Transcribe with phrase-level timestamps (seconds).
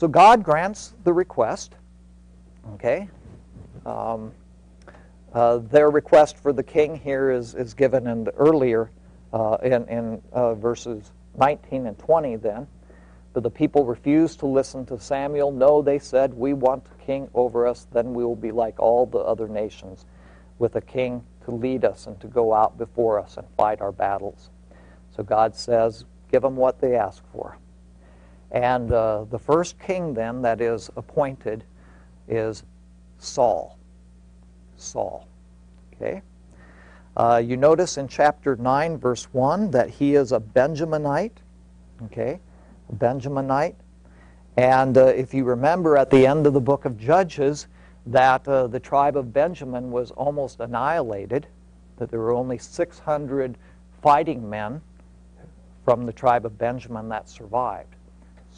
[0.00, 1.74] So God grants the request.
[2.72, 3.06] Okay?
[3.84, 4.32] Um,
[5.34, 8.90] uh, their request for the king here is, is given in the earlier,
[9.34, 12.66] uh, in, in uh, verses 19 and 20 then.
[13.34, 15.52] But the people refused to listen to Samuel.
[15.52, 19.04] No, they said, We want a king over us, then we will be like all
[19.04, 20.06] the other nations,
[20.58, 23.92] with a king to lead us and to go out before us and fight our
[23.92, 24.48] battles.
[25.14, 27.58] So God says, Give them what they ask for.
[28.52, 31.64] And uh, the first king, then, that is appointed
[32.28, 32.64] is
[33.18, 33.78] Saul.
[34.76, 35.28] Saul.
[35.94, 36.22] Okay?
[37.16, 41.38] Uh, you notice in chapter 9, verse 1, that he is a Benjaminite.
[42.04, 42.40] Okay?
[42.88, 43.74] A Benjaminite.
[44.56, 47.68] And uh, if you remember at the end of the book of Judges,
[48.06, 51.46] that uh, the tribe of Benjamin was almost annihilated,
[51.98, 53.56] that there were only 600
[54.02, 54.80] fighting men
[55.84, 57.94] from the tribe of Benjamin that survived.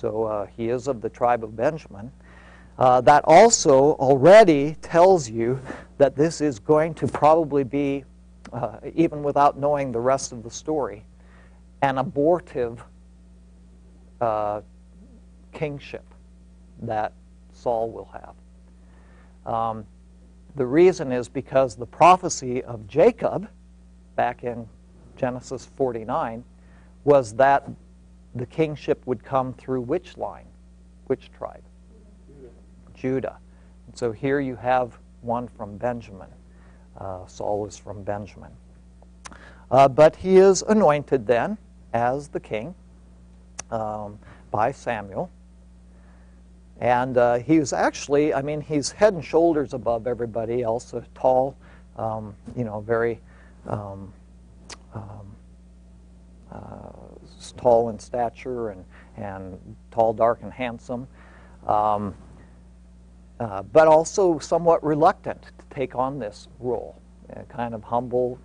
[0.03, 2.11] So uh, he is of the tribe of Benjamin.
[2.77, 5.61] Uh, that also already tells you
[5.99, 8.03] that this is going to probably be,
[8.53, 11.05] uh, even without knowing the rest of the story,
[11.83, 12.83] an abortive
[14.21, 14.63] uh,
[15.53, 16.05] kingship
[16.81, 17.13] that
[17.53, 19.55] Saul will have.
[19.55, 19.87] Um,
[20.57, 23.49] the reason is because the prophecy of Jacob,
[24.17, 24.69] back in
[25.17, 26.43] Genesis 49,
[27.05, 27.69] was that
[28.35, 30.47] the kingship would come through which line?
[31.07, 31.63] Which tribe?
[32.95, 33.39] Judah.
[33.87, 36.29] And so here you have one from Benjamin.
[36.99, 38.51] Uh, Saul is from Benjamin.
[39.71, 41.59] Uh, but he is anointed then
[41.93, 42.75] as the king
[43.71, 44.19] um,
[44.51, 45.31] by Samuel.
[46.81, 51.57] And uh, he's actually, I mean, he's head and shoulders above everybody else, a tall,
[51.97, 53.21] um, you know, very
[53.67, 54.13] um,
[54.95, 55.33] um
[57.57, 58.85] tall in stature and,
[59.17, 61.07] and tall, dark, and handsome.
[61.67, 62.15] Um,
[63.41, 67.01] uh, but also somewhat reluctant to take on this role.
[67.31, 68.39] A kind of humble,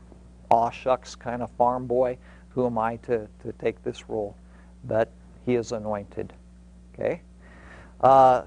[0.49, 2.17] aw shucks kind of farm boy.
[2.49, 4.35] Who am I to, to take this role?
[4.85, 5.11] But
[5.45, 6.33] he is anointed.
[6.93, 7.21] Okay?
[8.01, 8.43] Uh,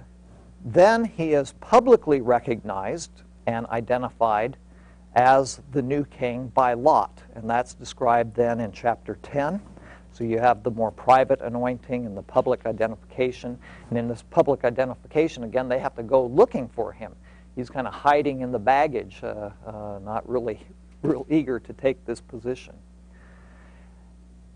[0.65, 4.57] then he is publicly recognized and identified
[5.15, 7.23] as the new king by Lot.
[7.35, 9.61] And that's described then in chapter 10.
[10.21, 13.59] So you have the more private anointing and the public identification.
[13.89, 17.17] And in this public identification, again, they have to go looking for him.
[17.57, 20.61] He's kind of hiding in the baggage, uh, uh, not really
[21.03, 22.75] real eager to take this position.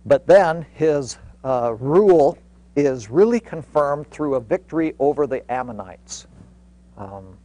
[0.05, 2.37] But then his uh, rule
[2.77, 6.27] is really confirmed through a victory over the Ammonites.
[6.99, 7.39] Um,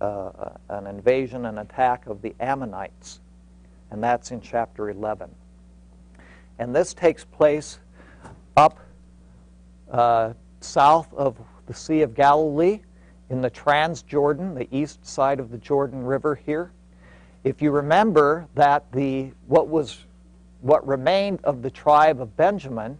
[0.00, 3.20] uh, an invasion and attack of the Ammonites.
[3.90, 5.28] And that's in chapter 11.
[6.58, 7.78] And this takes place
[8.56, 8.78] up
[9.90, 12.80] uh, south of the Sea of Galilee
[13.30, 16.72] in the Transjordan, the east side of the Jordan River here.
[17.42, 20.04] If you remember that the what was
[20.60, 22.96] what remained of the tribe of Benjamin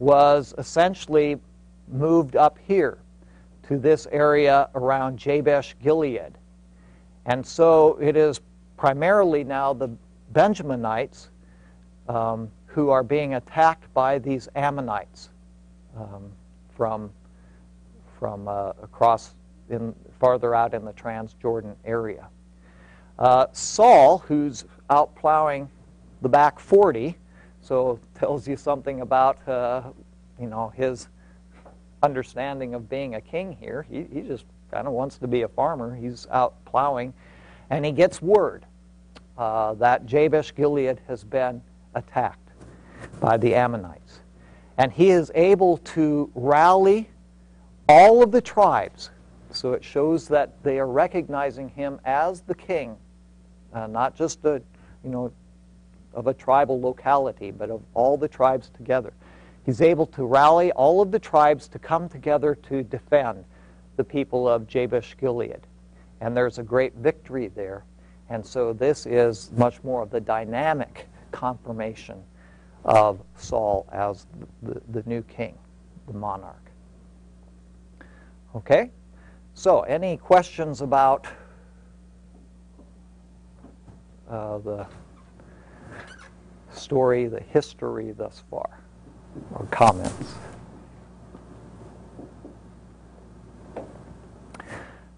[0.00, 1.38] was essentially
[1.86, 2.98] moved up here
[3.68, 6.32] to this area around Jabesh Gilead.
[7.26, 8.40] And so it is
[8.76, 9.90] primarily now the
[10.32, 11.28] Benjaminites
[12.08, 15.30] um, who are being attacked by these Ammonites
[15.96, 16.30] um,
[16.76, 17.10] from,
[18.20, 19.34] from uh, across
[19.68, 22.28] in, farther out in the Transjordan area.
[23.18, 25.68] Uh, Saul, who's out plowing
[26.22, 27.16] the back 40,
[27.60, 29.82] so tells you something about uh,
[30.40, 31.08] you know his
[32.04, 33.86] understanding of being a king here.
[33.90, 35.96] He, he just kind of wants to be a farmer.
[35.96, 37.12] He's out plowing,
[37.70, 38.64] and he gets word
[39.36, 41.60] uh, that Jabesh Gilead has been
[41.96, 42.47] attacked
[43.20, 44.20] by the Ammonites.
[44.76, 47.10] And he is able to rally
[47.88, 49.10] all of the tribes.
[49.50, 52.96] So it shows that they are recognizing him as the king,
[53.72, 54.62] uh, not just a,
[55.02, 55.32] you know,
[56.14, 59.12] of a tribal locality, but of all the tribes together.
[59.64, 63.44] He's able to rally all of the tribes to come together to defend
[63.96, 65.60] the people of Jabesh Gilead.
[66.20, 67.84] And there's a great victory there.
[68.30, 72.22] And so this is much more of the dynamic confirmation
[72.88, 74.26] of Saul as
[74.62, 75.58] the, the, new king,
[76.06, 76.70] the monarch.
[78.56, 78.90] Okay?
[79.52, 81.26] So, any questions about
[84.30, 84.86] uh, the
[86.72, 88.80] story, the history thus far,
[89.54, 90.34] or comments?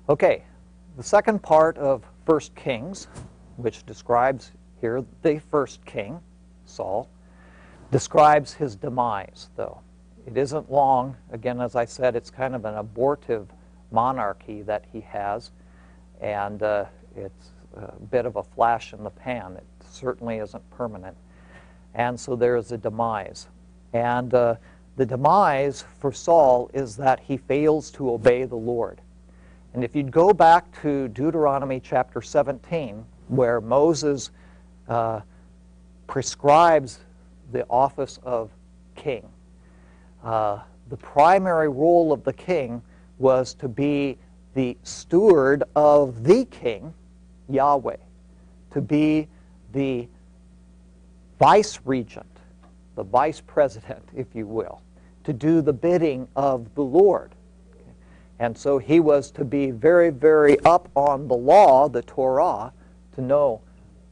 [0.09, 0.43] Okay,
[0.97, 3.07] the second part of First Kings,
[3.59, 4.51] which describes
[4.81, 6.19] here the first king,
[6.65, 7.09] Saul,
[7.91, 9.81] describes his demise, though.
[10.27, 11.17] it isn't long.
[11.33, 13.49] Again, as I said, it's kind of an abortive
[13.91, 15.51] monarchy that he has,
[16.21, 16.85] and uh,
[17.17, 19.57] it's a bit of a flash in the pan.
[19.57, 21.17] It certainly isn't permanent.
[21.95, 23.49] And so there is a demise.
[23.93, 24.57] And uh,
[24.97, 29.01] the demise for Saul is that he fails to obey the Lord.
[29.75, 34.31] And if you'd go back to Deuteronomy chapter 17, where Moses
[34.89, 35.21] uh,
[36.07, 37.01] prescribes
[37.52, 38.50] the office of
[38.94, 39.29] king,
[40.25, 42.82] uh, the primary role of the king
[43.19, 44.19] was to be
[44.55, 46.93] the steward of the king,
[47.49, 47.97] Yahweh,
[48.73, 49.29] to be
[49.73, 50.08] the
[51.38, 52.26] vice regent,
[52.97, 54.82] the vice president, if you will,
[55.25, 57.35] to do the bidding of the Lord.
[58.38, 62.73] And so he was to be very, very up on the law, the Torah,
[63.12, 63.61] to know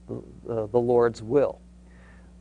[0.06, 1.60] the, the Lord's will.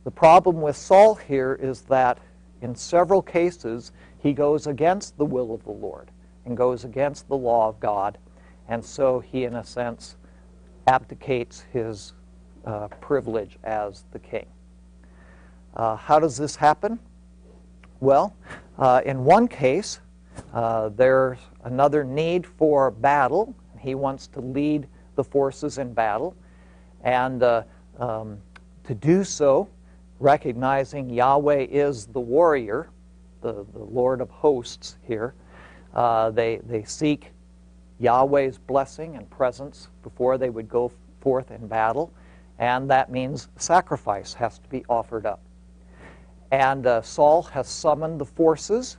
[0.08, 2.16] The problem with Saul here is that
[2.62, 6.10] in several cases he goes against the will of the Lord
[6.46, 8.16] and goes against the law of God.
[8.68, 10.16] And so he, in a sense,
[10.86, 12.14] abdicates his
[12.64, 14.46] uh, privilege as the king.
[15.76, 16.98] Uh, how does this happen?
[18.00, 18.34] Well,
[18.78, 20.00] uh, in one case,
[20.54, 23.54] uh, there's another need for battle.
[23.78, 26.34] He wants to lead the forces in battle.
[27.04, 27.64] And uh,
[27.98, 28.38] um,
[28.84, 29.68] to do so,
[30.20, 32.90] recognizing Yahweh is the warrior,
[33.40, 35.34] the, the Lord of hosts here,
[35.94, 37.32] uh, they, they seek
[37.98, 42.12] Yahweh's blessing and presence before they would go forth in battle,
[42.58, 45.40] and that means sacrifice has to be offered up.
[46.50, 48.98] And uh, Saul has summoned the forces,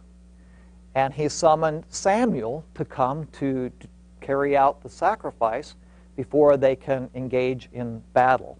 [0.95, 3.87] and he summoned Samuel to come to, to
[4.21, 5.75] carry out the sacrifice
[6.15, 8.57] before they can engage in battle.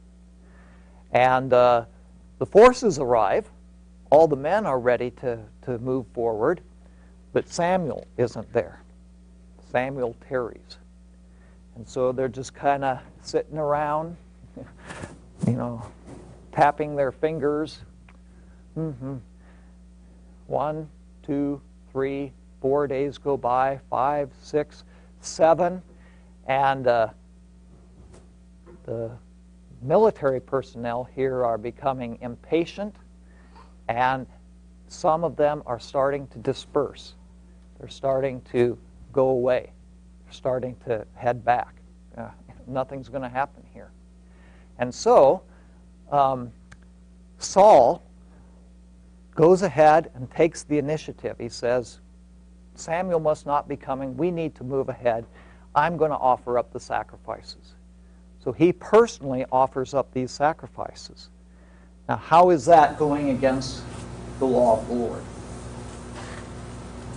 [1.12, 1.86] And uh,
[2.40, 3.50] the forces arrive,
[4.10, 6.62] all the men are ready to, to move forward,
[7.34, 8.82] but Samuel isn't there.
[9.72, 10.78] Samuel tarries.
[11.76, 14.18] And so they're just kind of sitting around,
[15.48, 15.86] you know,
[16.52, 17.82] tapping their fingers.
[18.78, 19.18] Mm-hmm.
[20.48, 20.90] One,
[21.24, 22.32] two, three,
[22.62, 24.84] four days go by, five, six,
[25.22, 25.82] seven,
[26.48, 27.10] and uh,
[28.86, 29.12] the
[29.82, 32.96] military personnel here are becoming impatient,
[33.88, 34.28] and
[34.88, 37.16] some of them are starting to disperse.
[37.80, 38.78] They're starting to
[39.14, 39.72] go away.
[40.24, 41.76] They're starting to head back.
[42.18, 42.30] Uh,
[42.68, 43.92] nothing's going to happen here.
[44.78, 45.44] And so,
[46.12, 46.52] um,
[47.38, 48.04] Saul
[49.36, 51.38] goes ahead and takes the initiative.
[51.40, 52.00] He says,
[52.76, 54.16] Samuel must not be coming.
[54.18, 55.26] We need to move ahead.
[55.76, 57.76] I'm going to offer up the sacrifices.
[58.44, 61.30] So he personally offers up these sacrifices.
[62.08, 63.84] Now, how is that going against
[64.40, 65.22] the law of the Lord?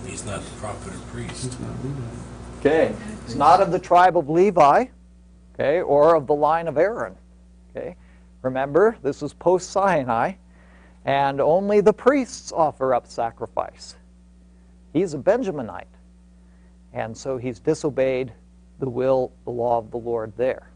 [0.05, 1.57] He's not the prophet or priest.
[2.59, 2.93] Okay.
[3.25, 4.85] He's not of the tribe of Levi,
[5.53, 7.15] okay, or of the line of Aaron.
[7.69, 7.95] Okay.
[8.41, 10.33] Remember, this is post Sinai,
[11.05, 13.95] and only the priests offer up sacrifice.
[14.91, 15.85] He's a Benjaminite.
[16.93, 18.31] And so he's disobeyed
[18.79, 20.69] the will, the law of the Lord there.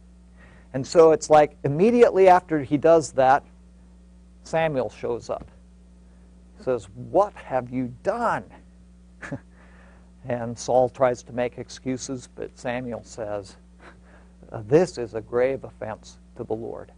[0.73, 3.43] And so it's like immediately after he does that,
[4.43, 5.49] Samuel shows up.
[6.57, 8.43] He says, What have you done?
[10.27, 13.55] and Saul tries to make excuses, but Samuel says,
[14.65, 16.91] This is a grave offense to the Lord.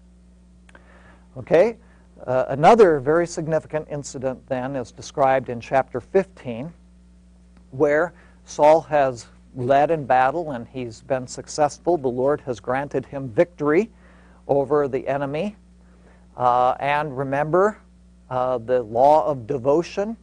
[1.38, 1.78] Okay?
[2.26, 6.74] Uh, another very significant incident then is described in chapter 15,
[7.72, 8.14] where
[8.46, 11.98] Saul has led in battle and he's been successful.
[11.98, 13.90] The Lord has granted him victory
[14.48, 15.56] over the enemy.
[16.38, 17.78] Uh, and remember
[18.30, 20.16] uh, the law of devotion,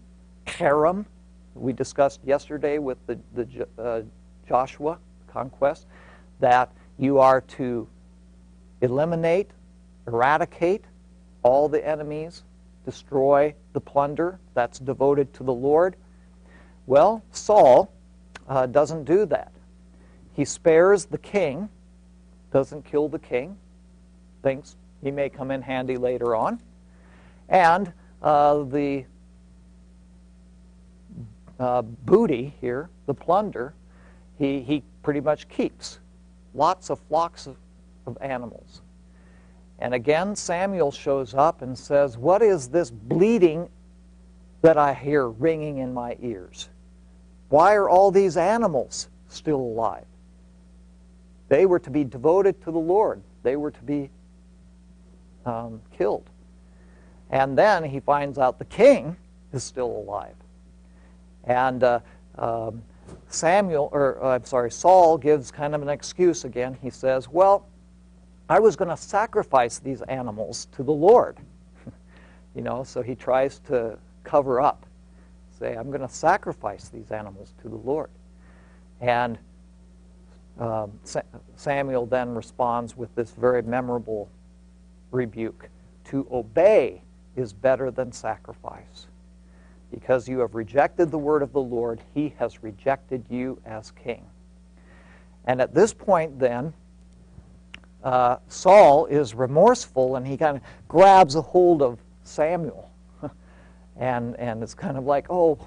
[0.46, 1.04] herem,
[1.54, 4.02] we discussed yesterday with the, the uh,
[4.48, 5.86] Joshua conquest,
[6.40, 7.88] that you are to
[8.80, 9.50] eliminate,
[10.06, 10.84] eradicate
[11.42, 12.44] all the enemies,
[12.84, 15.96] destroy the plunder that's devoted to the Lord.
[16.86, 17.92] Well, Saul
[18.48, 19.52] uh, doesn't do that.
[20.34, 21.68] He spares the king,
[22.52, 23.56] doesn't kill the king,
[24.42, 26.60] thinks he may come in handy later on.
[27.48, 29.04] And uh, the
[31.58, 33.74] uh, booty here, the plunder,
[34.38, 36.00] he, he pretty much keeps.
[36.54, 37.56] Lots of flocks of,
[38.06, 38.82] of animals.
[39.78, 43.68] And again, Samuel shows up and says, What is this bleating
[44.62, 46.70] that I hear ringing in my ears?
[47.48, 50.04] Why are all these animals still alive?
[51.48, 54.10] They were to be devoted to the Lord, they were to be
[55.44, 56.28] um, killed.
[57.30, 59.16] And then he finds out the king
[59.52, 60.34] is still alive.
[61.44, 62.00] And uh,
[62.36, 62.82] um,
[63.28, 66.76] Samuel, or uh, I'm sorry, Saul gives kind of an excuse again.
[66.82, 67.66] He says, Well,
[68.48, 71.38] I was going to sacrifice these animals to the Lord.
[72.54, 74.86] you know, so he tries to cover up,
[75.58, 78.10] say, I'm going to sacrifice these animals to the Lord.
[79.00, 79.38] And
[80.58, 81.22] um, Sa-
[81.56, 84.28] Samuel then responds with this very memorable
[85.10, 85.68] rebuke
[86.06, 87.02] To obey
[87.36, 89.06] is better than sacrifice.
[89.90, 94.24] Because you have rejected the word of the Lord, he has rejected you as king.
[95.46, 96.72] And at this point, then,
[98.02, 102.90] uh, Saul is remorseful and he kind of grabs a hold of Samuel.
[103.98, 105.58] And, and it's kind of like, oh,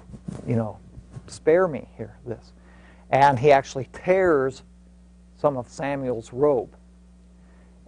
[0.46, 0.78] you know,
[1.26, 2.52] spare me here, this.
[3.10, 4.62] And he actually tears
[5.36, 6.74] some of Samuel's robe.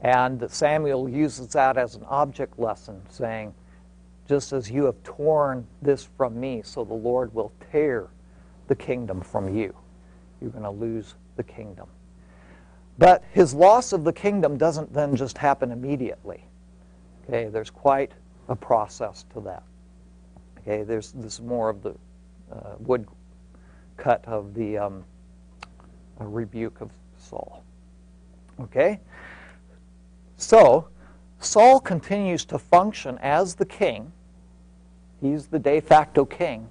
[0.01, 3.55] And Samuel uses that as an object lesson, saying,
[4.29, 8.09] just as you have torn this from me, so the Lord will tear
[8.69, 9.75] the kingdom from you.
[10.41, 11.87] You're going to lose the kingdom.
[12.99, 16.45] But his loss of the kingdom doesn't then just happen immediately.
[17.29, 18.13] Okay, there's quite
[18.49, 19.63] a process to that.
[20.62, 21.95] Okay, there's this is more of the
[22.52, 23.07] uh, wood
[23.97, 25.04] cut of the um,
[26.19, 27.64] rebuke of Saul.
[28.61, 29.00] Okay,
[30.37, 30.88] so
[31.40, 34.12] Saul continues to function as the king.
[35.21, 36.69] He's the de facto king.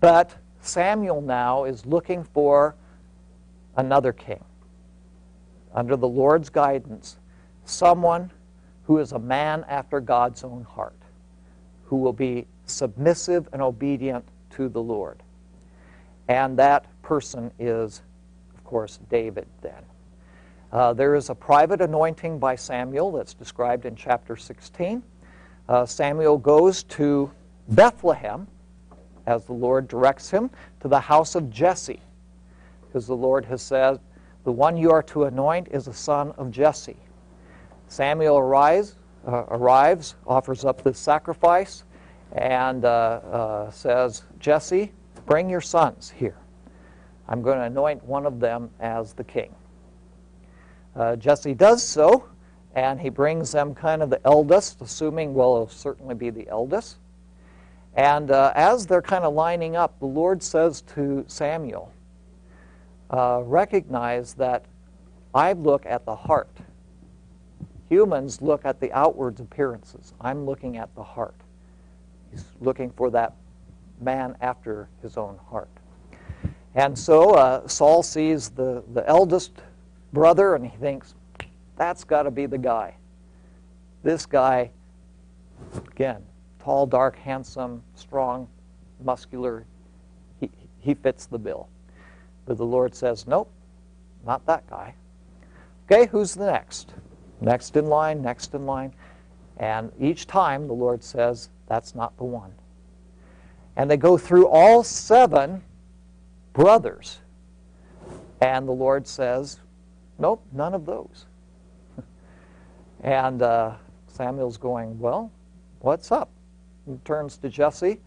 [0.00, 2.74] But Samuel now is looking for
[3.76, 4.42] another king
[5.74, 7.18] under the Lord's guidance,
[7.64, 8.30] someone
[8.84, 10.98] who is a man after God's own heart,
[11.84, 15.22] who will be submissive and obedient to the Lord.
[16.28, 18.02] And that person is,
[18.54, 19.82] of course, David then.
[20.72, 25.02] Uh, there is a private anointing by Samuel that's described in chapter 16.
[25.68, 27.30] Uh, Samuel goes to
[27.68, 28.46] Bethlehem,
[29.26, 30.50] as the Lord directs him,
[30.80, 32.00] to the house of Jesse,
[32.86, 33.98] because the Lord has said,
[34.44, 36.96] The one you are to anoint is a son of Jesse.
[37.88, 38.94] Samuel arrives,
[39.26, 41.82] uh, arrives offers up this sacrifice,
[42.32, 44.92] and uh, uh, says, Jesse,
[45.26, 46.36] bring your sons here.
[47.28, 49.54] I'm going to anoint one of them as the king.
[50.96, 52.28] Uh, Jesse does so,
[52.74, 56.96] and he brings them kind of the eldest, assuming, well, it'll certainly be the eldest.
[57.94, 61.92] And uh, as they're kind of lining up, the Lord says to Samuel,
[63.10, 64.64] uh, recognize that
[65.34, 66.56] I look at the heart.
[67.88, 70.14] Humans look at the outward appearances.
[70.20, 71.39] I'm looking at the heart.
[72.30, 73.34] He's looking for that
[74.00, 75.68] man after his own heart.
[76.74, 79.52] And so uh, Saul sees the, the eldest
[80.12, 81.14] brother and he thinks,
[81.76, 82.94] that's got to be the guy.
[84.02, 84.70] This guy,
[85.74, 86.22] again,
[86.62, 88.48] tall, dark, handsome, strong,
[89.02, 89.64] muscular,
[90.38, 91.68] he, he fits the bill.
[92.46, 93.50] But the Lord says, nope,
[94.24, 94.94] not that guy.
[95.90, 96.94] Okay, who's the next?
[97.40, 98.92] Next in line, next in line.
[99.56, 102.52] And each time the Lord says, that's not the one.
[103.76, 105.62] And they go through all seven
[106.52, 107.20] brothers.
[108.40, 109.60] And the Lord says,
[110.18, 111.26] nope, none of those.
[113.04, 113.74] and uh,
[114.08, 115.30] Samuel's going, well,
[115.78, 116.28] what's up?
[116.86, 118.00] He turns to Jesse,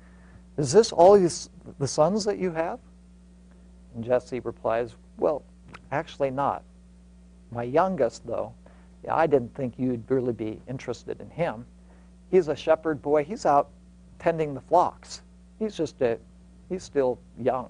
[0.58, 2.80] is this all these, the sons that you have?
[3.96, 5.42] And Jesse replies, well,
[5.94, 6.64] actually not.
[7.50, 8.54] My youngest, though,
[9.10, 11.66] I didn't think you'd really be interested in him.
[12.34, 13.24] He's a shepherd boy.
[13.24, 13.70] He's out
[14.18, 15.22] tending the flocks.
[15.60, 16.18] He's just a,
[16.68, 17.70] he's still young.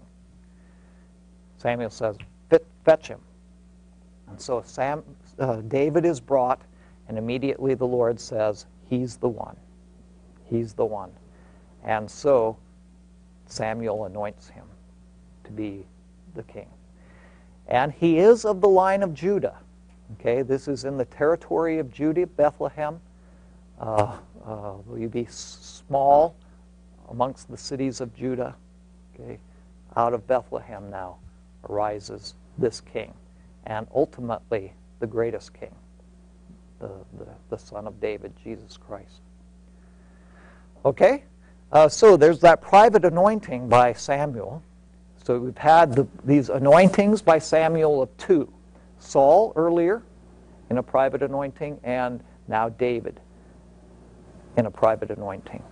[1.57, 2.15] Samuel says,
[2.85, 3.19] fetch him.
[4.29, 5.03] And so Sam,
[5.37, 6.61] uh, David is brought,
[7.09, 9.57] and immediately the Lord says, He's the one.
[10.45, 11.11] He's the one.
[11.83, 12.55] And so
[13.47, 14.63] Samuel anoints him
[15.43, 15.85] to be
[16.35, 16.69] the king.
[17.67, 19.57] And he is of the line of Judah.
[20.13, 23.01] Okay, this is in the territory of Judah, Bethlehem.
[23.79, 26.35] Uh, uh, will you be small
[27.09, 28.55] amongst the cities of Judah?
[29.13, 29.39] Okay,
[29.95, 31.17] out of Bethlehem now
[31.69, 33.13] arises this king,
[33.65, 35.73] and ultimately the greatest king,
[36.79, 39.21] the, the, the son of David, Jesus Christ.
[40.85, 41.23] Okay,
[41.71, 44.61] uh, so there's that private anointing by Samuel.
[45.23, 48.51] So we've had the, these anointings by Samuel of two
[48.99, 50.03] Saul earlier
[50.69, 53.19] in a private anointing, and now David
[54.57, 55.63] in a private anointing.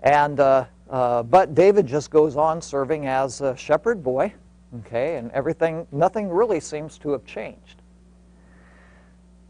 [0.00, 4.32] And uh, uh, but David just goes on serving as a shepherd boy,
[4.80, 7.82] okay, and everything, nothing really seems to have changed.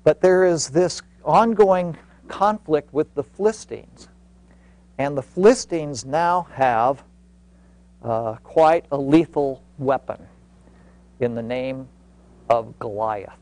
[0.02, 1.96] But there is this ongoing
[2.28, 4.08] conflict with the Philistines.
[4.98, 7.04] And the Philistines now have
[8.02, 10.26] uh, quite a lethal weapon
[11.20, 11.86] in the name
[12.48, 13.32] of Goliath.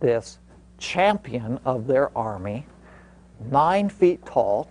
[0.00, 0.38] This
[0.78, 2.66] champion of their army,
[3.50, 4.70] nine feet tall.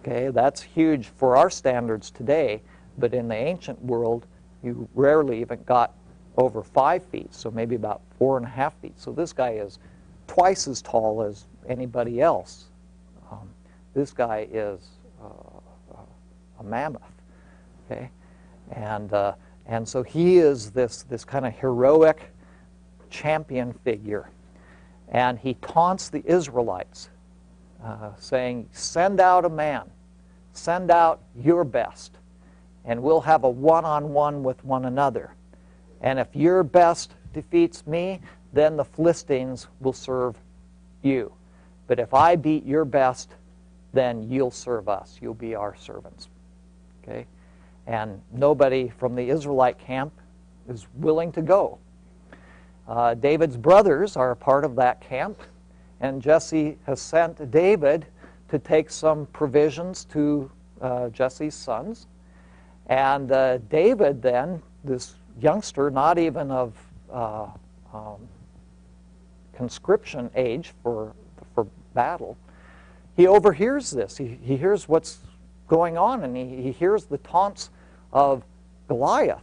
[0.00, 2.62] Okay, that's huge for our standards today,
[2.98, 4.26] but in the ancient world,
[4.62, 5.94] you rarely even got
[6.36, 8.98] over five feet, so maybe about four and a half feet.
[8.98, 9.78] So this guy is
[10.26, 12.66] twice as tall as anybody else.
[13.30, 13.48] Um,
[13.94, 14.80] this guy is
[15.22, 15.98] uh,
[16.60, 17.02] a mammoth.
[17.90, 18.10] Okay,
[18.72, 19.32] and uh,
[19.66, 22.32] and so he is this this kind of heroic
[23.10, 24.30] champion figure,
[25.08, 27.10] and he taunts the Israelites,
[27.82, 29.90] uh, saying, "Send out a man,
[30.52, 32.18] send out your best,
[32.84, 35.34] and we'll have a one-on-one with one another."
[36.00, 38.20] And if your best defeats me,
[38.52, 40.36] then the Philistines will serve
[41.02, 41.32] you.
[41.86, 43.30] But if I beat your best,
[43.92, 45.18] then you'll serve us.
[45.20, 46.28] You'll be our servants.
[47.02, 47.26] Okay?
[47.86, 50.12] And nobody from the Israelite camp
[50.68, 51.78] is willing to go.
[52.86, 55.40] Uh, David's brothers are a part of that camp,
[56.00, 58.06] and Jesse has sent David
[58.48, 60.50] to take some provisions to
[60.80, 62.06] uh, Jesse's sons.
[62.86, 66.74] And uh, David then, this youngster, not even of
[67.12, 67.46] uh,
[67.92, 68.16] um,
[69.52, 71.12] conscription age for,
[71.54, 72.36] for battle,
[73.16, 74.16] he overhears this.
[74.16, 75.18] He, he hears what's
[75.66, 77.70] going on, and he, he hears the taunts
[78.12, 78.42] of
[78.86, 79.42] Goliath,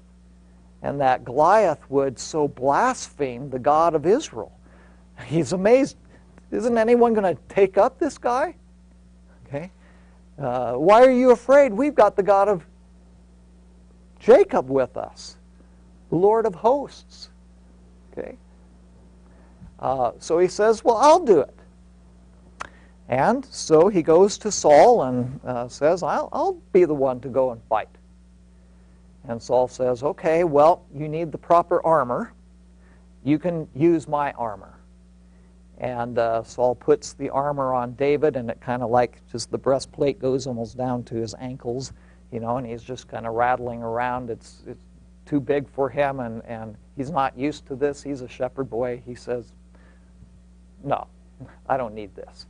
[0.82, 4.52] and that Goliath would so blaspheme the God of Israel.
[5.26, 5.98] He's amazed.
[6.56, 8.56] Isn't anyone going to take up this guy?
[9.48, 9.72] Okay.
[10.40, 11.74] Uh, why are you afraid?
[11.74, 12.66] We've got the God of
[14.20, 15.38] Jacob with us.
[16.12, 17.30] Lord of hosts.
[18.12, 18.38] Okay?
[19.80, 21.54] Uh, so he says, Well, I'll do it.
[23.08, 27.30] And so he goes to Saul and uh, says, I'll, I'll be the one to
[27.30, 27.90] go and fight.
[29.28, 32.32] And Saul says, Okay, well, you need the proper armor.
[33.24, 34.75] You can use my armor.
[35.80, 39.58] And uh, Saul puts the armor on David, and it kind of like just the
[39.58, 41.92] breastplate goes almost down to his ankles,
[42.32, 44.30] you know, and he's just kind of rattling around.
[44.30, 44.84] It's, it's
[45.26, 48.02] too big for him, and, and he's not used to this.
[48.02, 49.02] He's a shepherd boy.
[49.06, 49.52] He says,
[50.84, 51.08] No,
[51.68, 52.46] I don't need this.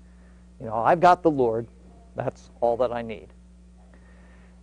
[0.60, 1.68] You know, I've got the Lord.
[2.16, 3.28] That's all that I need.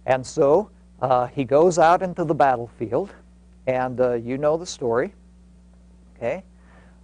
[0.07, 0.71] And so
[1.01, 3.13] uh, he goes out into the battlefield,
[3.67, 5.15] and uh, you know the story.
[6.17, 6.45] Okay?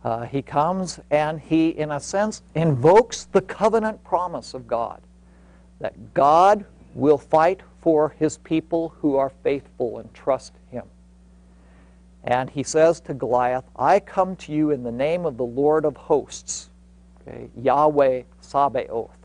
[0.04, 5.00] Uh, he comes and he, in a sense, invokes the covenant promise of God
[5.80, 10.84] that God will fight for his people who are faithful and trust him.
[12.24, 15.84] And he says to Goliath, I come to you in the name of the Lord
[15.84, 16.70] of hosts,
[17.20, 19.16] okay, Yahweh Sabaoth,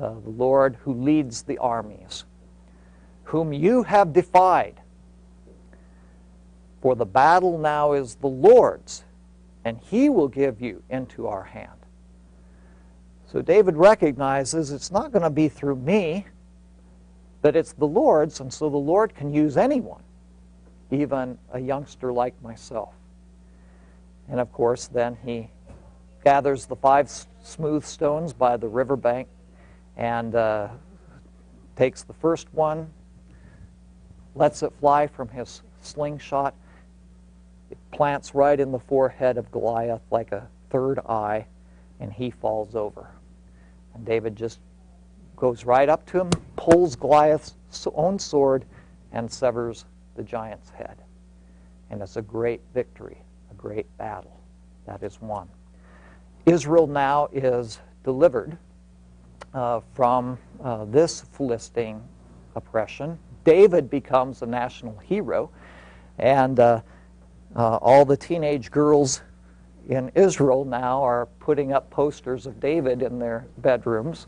[0.00, 2.24] uh, the Lord who leads the armies,
[3.24, 4.80] whom you have defied.
[6.80, 9.04] For the battle now is the Lord's,
[9.66, 11.72] and he will give you into our hand.
[13.26, 16.24] So David recognizes it's not going to be through me,
[17.42, 20.04] but it's the Lord's, and so the Lord can use anyone
[20.92, 22.94] even a youngster like myself.
[24.28, 25.50] And of course, then he
[26.22, 27.10] gathers the five
[27.42, 29.26] smooth stones by the riverbank
[29.96, 30.68] and uh,
[31.74, 32.88] takes the first one,
[34.36, 36.54] lets it fly from his slingshot.
[37.92, 41.46] Plants right in the forehead of Goliath like a third eye,
[42.00, 43.10] and he falls over.
[43.94, 44.60] And David just
[45.36, 47.54] goes right up to him, pulls Goliath's
[47.94, 48.64] own sword,
[49.12, 50.96] and severs the giant's head.
[51.90, 53.18] And it's a great victory,
[53.50, 54.40] a great battle
[54.86, 55.48] that is won.
[56.46, 58.56] Israel now is delivered
[59.52, 62.02] uh, from uh, this Philistine
[62.54, 63.18] oppression.
[63.44, 65.50] David becomes a national hero,
[66.18, 66.80] and uh,
[67.54, 69.22] uh all the teenage girls
[69.88, 74.26] in Israel now are putting up posters of David in their bedrooms,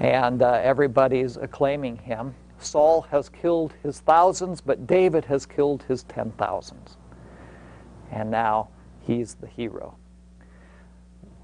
[0.00, 2.34] and uh, everybody's acclaiming him.
[2.58, 6.96] Saul has killed his thousands, but David has killed his ten thousands.
[8.10, 8.68] And now
[9.02, 9.96] he's the hero.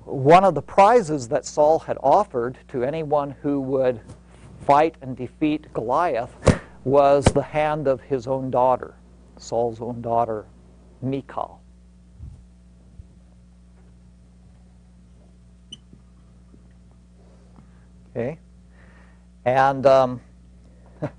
[0.04, 4.00] One of the prizes that Saul had offered to anyone who would
[4.66, 6.34] fight and defeat Goliath
[6.84, 8.94] was the hand of his own daughter,
[9.36, 10.46] Saul's own daughter,
[11.02, 11.60] Michal.
[18.10, 18.38] Okay?
[19.44, 20.20] And um,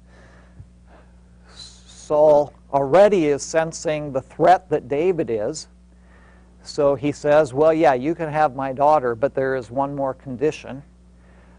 [1.54, 5.67] Saul already is sensing the threat that David is.
[6.62, 10.13] So he says, Well, yeah, you can have my daughter, but there is one more
[10.13, 10.84] condition.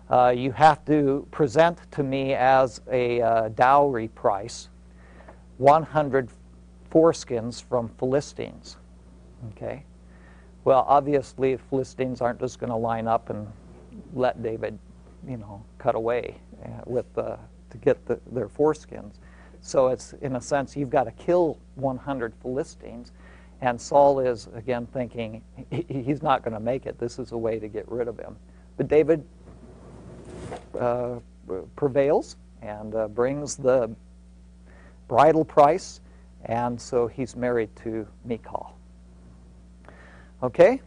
[0.08, 4.68] Uh, you have to present to me as a uh, dowry price.
[5.58, 6.30] 100
[6.94, 8.76] foreskins from Philistines.
[9.52, 9.84] Okay?
[10.64, 13.46] Well, obviously, Philistines aren't just going to line up and
[14.14, 14.78] let David,
[15.28, 17.38] you know, cut away uh, with to
[17.78, 19.14] get the, their foreskins.
[19.60, 23.12] So it's in a sense you've got to kill 100 Philistines,
[23.60, 26.98] and Saul is again thinking he, he's not going to make it.
[26.98, 28.36] This is a way to get rid of him.
[28.76, 29.24] But David
[30.78, 31.16] uh,
[31.76, 33.94] prevails and uh, brings the
[35.08, 36.00] bridal price,
[36.46, 38.76] and so he's married to Michal.
[40.42, 40.80] Okay?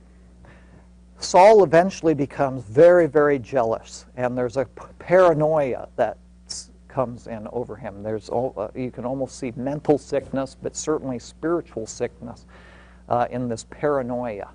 [1.20, 4.65] Saul eventually becomes very, very jealous, and there's a
[5.00, 6.17] paranoia that
[6.88, 8.04] comes in over him.
[8.04, 12.46] There's uh, you can almost see mental sickness, but certainly spiritual sickness
[13.10, 14.50] uh, in this paranoia.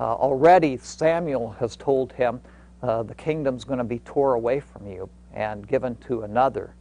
[0.00, 2.40] Uh, already, Samuel has told him
[2.82, 6.74] uh, the kingdom's going to be tore away from you and given to another.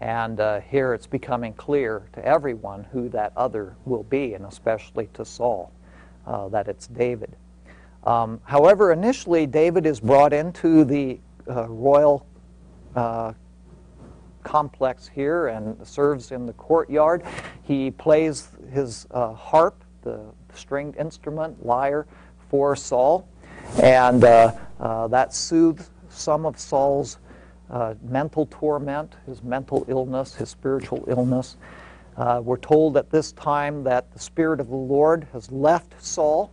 [0.00, 5.08] And uh, here it's becoming clear to everyone who that other will be, and especially
[5.14, 5.72] to Saul,
[6.26, 7.34] uh, that it's David.
[8.04, 12.26] Um, however, initially, David is brought into the uh, royal
[12.94, 13.32] uh,
[14.42, 17.24] complex here and serves in the courtyard.
[17.62, 20.20] He plays his uh, harp, the
[20.54, 22.06] stringed instrument, lyre,
[22.48, 23.28] for Saul,
[23.82, 24.52] and uh,
[25.08, 27.18] that soothes some of Saul's
[27.70, 31.56] uh, mental torment, his mental illness, his spiritual illness.
[32.16, 36.52] Uh, we're told at this time that the Spirit of the Lord has left Saul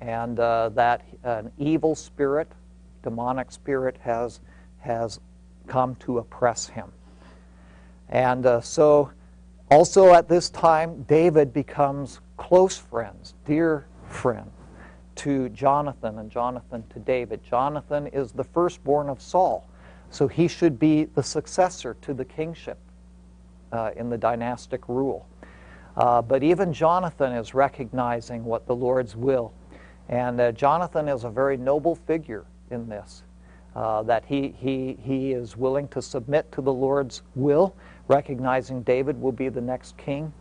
[0.00, 2.50] and uh, that an evil spirit,
[3.02, 4.40] demonic spirit, has,
[4.78, 5.20] has
[5.66, 6.90] come to oppress him.
[8.08, 9.10] And uh, so,
[9.70, 14.50] also at this time, David becomes close friends, dear friend
[15.16, 17.42] to Jonathan, and Jonathan to David.
[17.42, 19.66] Jonathan is the firstborn of Saul.
[20.10, 22.78] So he should be the successor to the kingship
[23.72, 25.26] uh, in the dynastic rule.
[25.96, 29.52] Uh, but even Jonathan is recognizing what the Lord's will.
[30.08, 33.24] And uh, Jonathan is a very noble figure in this,
[33.74, 37.74] uh, that he, he, he is willing to submit to the Lord's will,
[38.08, 40.32] recognizing David will be the next king,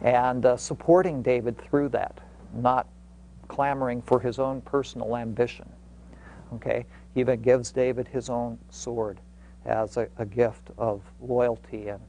[0.00, 2.20] and uh, supporting David through that,
[2.54, 2.88] not
[3.48, 5.68] clamoring for his own personal ambition.
[6.54, 6.86] Okay?
[7.14, 9.20] He even gives David his own sword
[9.64, 12.00] as a, a gift of loyalty and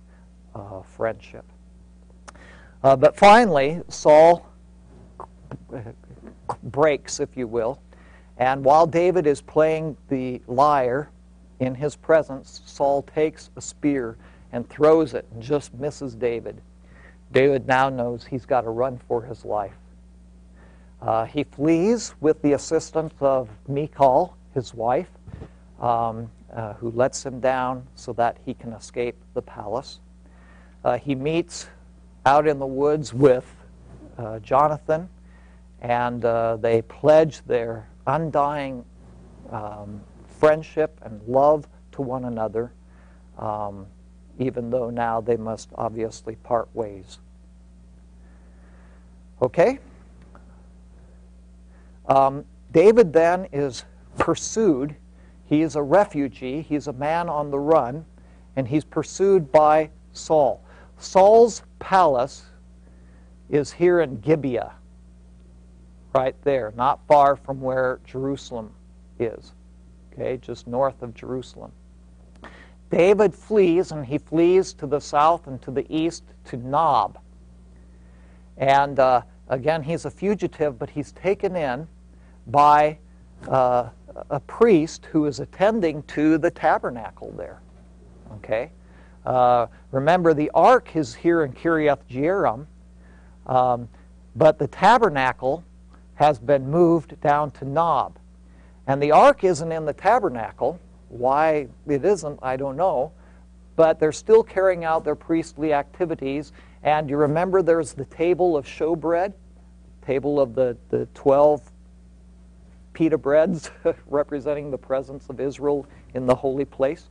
[0.56, 1.46] uh, friendship.
[2.84, 4.46] Uh, but finally, Saul
[6.64, 7.80] breaks, if you will,
[8.38, 11.10] and while David is playing the lyre
[11.60, 14.18] in his presence, Saul takes a spear
[14.52, 16.62] and throws it and just misses David.
[17.32, 19.76] David now knows he's got to run for his life.
[21.02, 25.10] Uh, he flees with the assistance of Michal, his wife,
[25.80, 30.00] um, uh, who lets him down so that he can escape the palace.
[30.84, 31.68] Uh, he meets
[32.26, 33.46] out in the woods with
[34.18, 35.10] uh, Jonathan,
[35.82, 38.86] and uh, they pledge their undying
[39.52, 40.02] um,
[40.40, 42.72] friendship and love to one another,
[43.38, 43.86] um,
[44.40, 47.20] even though now they must obviously part ways.
[49.42, 49.80] Okay?
[52.08, 53.86] Um, David then is
[54.18, 54.96] pursued.
[55.46, 58.06] He is a refugee, he's a man on the run,
[58.56, 60.64] and he's pursued by Saul.
[60.98, 62.44] Saul's palace
[63.50, 64.74] is here in Gibeah,
[66.14, 68.72] right there, not far from where Jerusalem
[69.20, 69.54] is,
[70.12, 71.72] okay, just north of Jerusalem.
[72.90, 77.18] David flees, and he flees to the south and to the east to Nob.
[78.58, 81.88] And uh, again, he's a fugitive, but he's taken in
[82.48, 83.00] by
[83.48, 83.90] uh,
[84.30, 87.62] a priest who is attending to the tabernacle there.
[88.36, 88.72] Okay?
[89.26, 92.66] Uh, remember, the ark is here in Kiriath Jearim,
[93.48, 93.88] um,
[94.36, 95.64] but the tabernacle
[96.16, 98.18] has been moved down to Nob.
[98.88, 100.80] And the ark isn't in the tabernacle.
[101.10, 103.12] Why it isn't, I don't know.
[103.76, 106.52] But they're still carrying out their priestly activities.
[106.84, 109.34] And you remember there's the table of showbread,
[110.06, 111.72] table of the, the 12
[112.94, 113.72] pita breads
[114.08, 117.10] representing the presence of Israel in the holy place.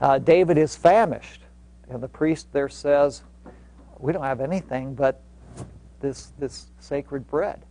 [0.00, 1.42] Uh, David is famished,
[1.88, 3.22] and the priest there says,
[3.98, 5.20] We don't have anything but
[6.00, 7.64] this, this sacred bread.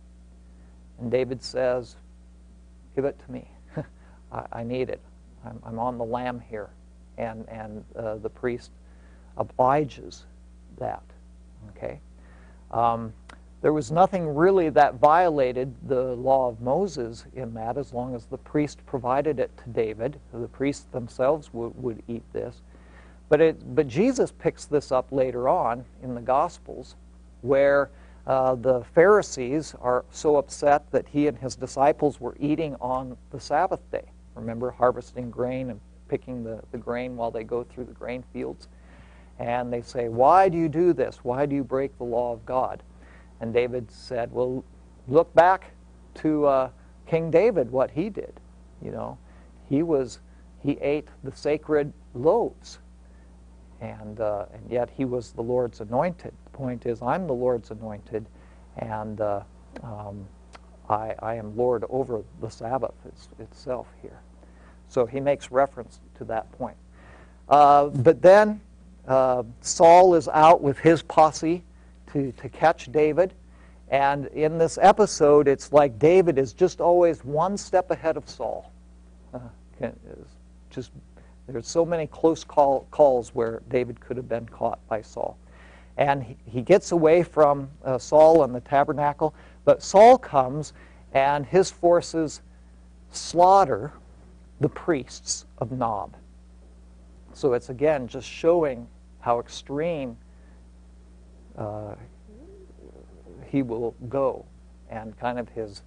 [1.00, 1.96] And David says,
[2.94, 3.48] Give it to me.
[4.32, 5.00] I, I, need it.
[5.44, 6.70] I'm, I'm, on the lam here.
[7.16, 8.70] And, and uh, the priest
[9.36, 10.24] obliges
[10.78, 11.02] that.
[11.70, 12.00] Okay?
[12.70, 13.12] Um,
[13.60, 18.26] there was nothing really that violated the law of Moses in that, as long as
[18.26, 20.20] the priest provided it to David.
[20.32, 22.62] The priests themselves would, would eat this.
[23.28, 26.94] But, it, but Jesus picks this up later on in the Gospels,
[27.42, 27.90] where
[28.28, 33.40] uh, the Pharisees are so upset that he and his disciples were eating on the
[33.40, 34.04] Sabbath day.
[34.34, 38.68] Remember, harvesting grain and picking the, the grain while they go through the grain fields.
[39.38, 41.20] And they say, Why do you do this?
[41.22, 42.82] Why do you break the law of God?
[43.40, 44.64] And David said, Well,
[45.06, 45.72] look back
[46.16, 46.70] to uh,
[47.06, 48.40] King David, what he did.
[48.82, 49.18] You know,
[49.68, 50.20] he was
[50.60, 52.78] he ate the sacred loaves,
[53.80, 56.32] and uh, and yet he was the Lord's anointed.
[56.44, 58.26] The point is, I'm the Lord's anointed,
[58.76, 59.42] and uh,
[59.82, 60.26] um,
[60.88, 64.20] I, I am Lord over the Sabbath it's, itself here.
[64.88, 66.76] So he makes reference to that point.
[67.48, 68.60] Uh, but then
[69.06, 71.62] uh, Saul is out with his posse
[72.12, 73.34] to, to catch David.
[73.90, 78.70] And in this episode, it's like David is just always one step ahead of Saul.
[79.32, 79.38] Uh,
[80.70, 80.90] just
[81.46, 85.38] there's so many close call, calls where David could have been caught by Saul.
[85.96, 90.74] And he, he gets away from uh, Saul and the tabernacle, but Saul comes
[91.12, 92.42] and his forces
[93.10, 93.92] slaughter
[94.60, 96.14] the priests of Nob.
[97.32, 98.86] So it's again just showing
[99.20, 100.16] how extreme
[101.58, 101.94] uh,
[103.50, 104.44] he will go
[104.90, 105.82] and kind of his,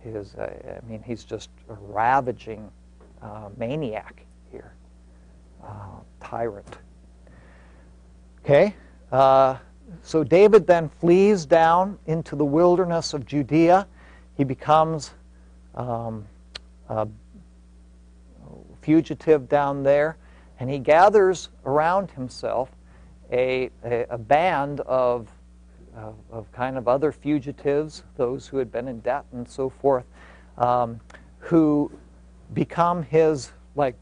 [0.00, 2.70] his uh, I mean, he's just a ravaging
[3.22, 4.72] uh, maniac here,
[5.64, 6.78] uh, tyrant.
[8.44, 8.74] Okay?
[9.10, 9.56] Uh,
[10.02, 13.86] so David then flees down into the wilderness of Judea.
[14.36, 15.12] He becomes
[15.74, 16.24] um,
[16.88, 17.08] a
[18.82, 20.16] fugitive down there,
[20.60, 22.70] and he gathers around himself
[23.32, 25.28] a, a, a band of
[25.96, 30.04] of, of, kind of other fugitives, those who had been in debt and so forth,
[30.58, 31.00] um,
[31.38, 31.90] who
[32.52, 33.94] become his like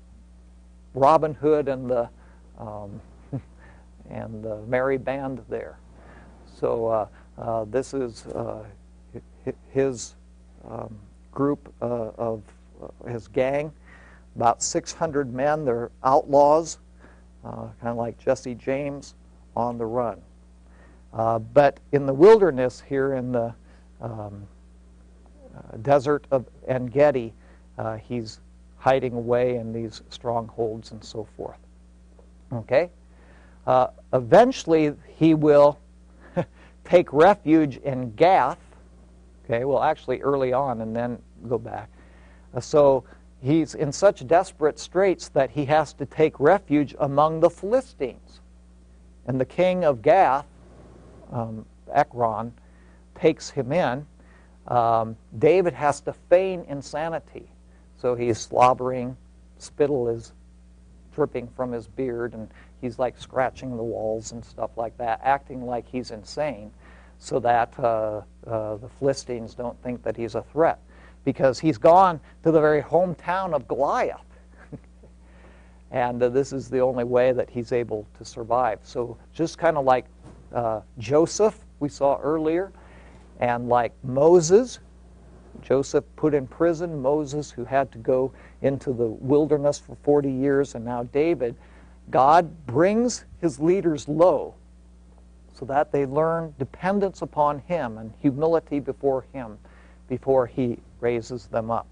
[0.94, 2.08] Robin Hood and the
[2.58, 3.00] um,
[4.10, 5.78] and the merry band there.
[6.58, 7.06] So uh,
[7.38, 8.64] uh, this is uh,
[9.72, 10.14] his
[10.68, 10.96] um,
[11.32, 12.42] group uh, of
[12.82, 13.72] uh, his gang,
[14.37, 15.64] about 600 men.
[15.64, 16.93] They're outlaws, uh,
[17.44, 19.14] kind of like Jesse James
[19.57, 20.20] on the run.
[21.12, 23.54] Uh, but in the wilderness here in the
[24.00, 24.46] um,
[25.57, 26.92] uh, desert of En
[27.78, 28.40] uh, he's
[28.78, 31.59] hiding away in these strongholds and so forth.
[32.52, 32.90] Okay?
[33.66, 35.78] Uh, eventually, he will
[36.85, 38.59] take refuge in Gath.
[39.44, 41.88] Okay, well, actually, early on, and then go back.
[42.54, 43.04] Uh, so
[43.44, 48.40] he's in such desperate straits that he has to take refuge among the Philistines.
[49.26, 50.46] And the king of Gath
[51.35, 52.52] um, Ekron,
[53.14, 54.07] takes him in.
[54.68, 57.50] Um, David has to feign insanity.
[58.00, 59.16] So he's slobbering,
[59.59, 60.33] spittle is
[61.14, 62.48] dripping from his beard, and
[62.80, 66.70] he's like scratching the walls and stuff like that, acting like he's insane,
[67.18, 70.78] so that uh, uh, the Philistines don't think that he's a threat.
[71.24, 74.20] Because he's gone to the very hometown of Goliath.
[75.90, 78.80] and uh, this is the only way that he's able to survive.
[78.82, 80.06] So, just kind of like
[80.52, 82.72] uh, Joseph, we saw earlier,
[83.40, 84.78] and like Moses,
[85.62, 88.32] Joseph put in prison, Moses, who had to go
[88.62, 91.56] into the wilderness for 40 years, and now David,
[92.10, 94.54] God brings his leaders low
[95.54, 99.58] so that they learn dependence upon him and humility before him
[100.09, 101.87] before he raises them up.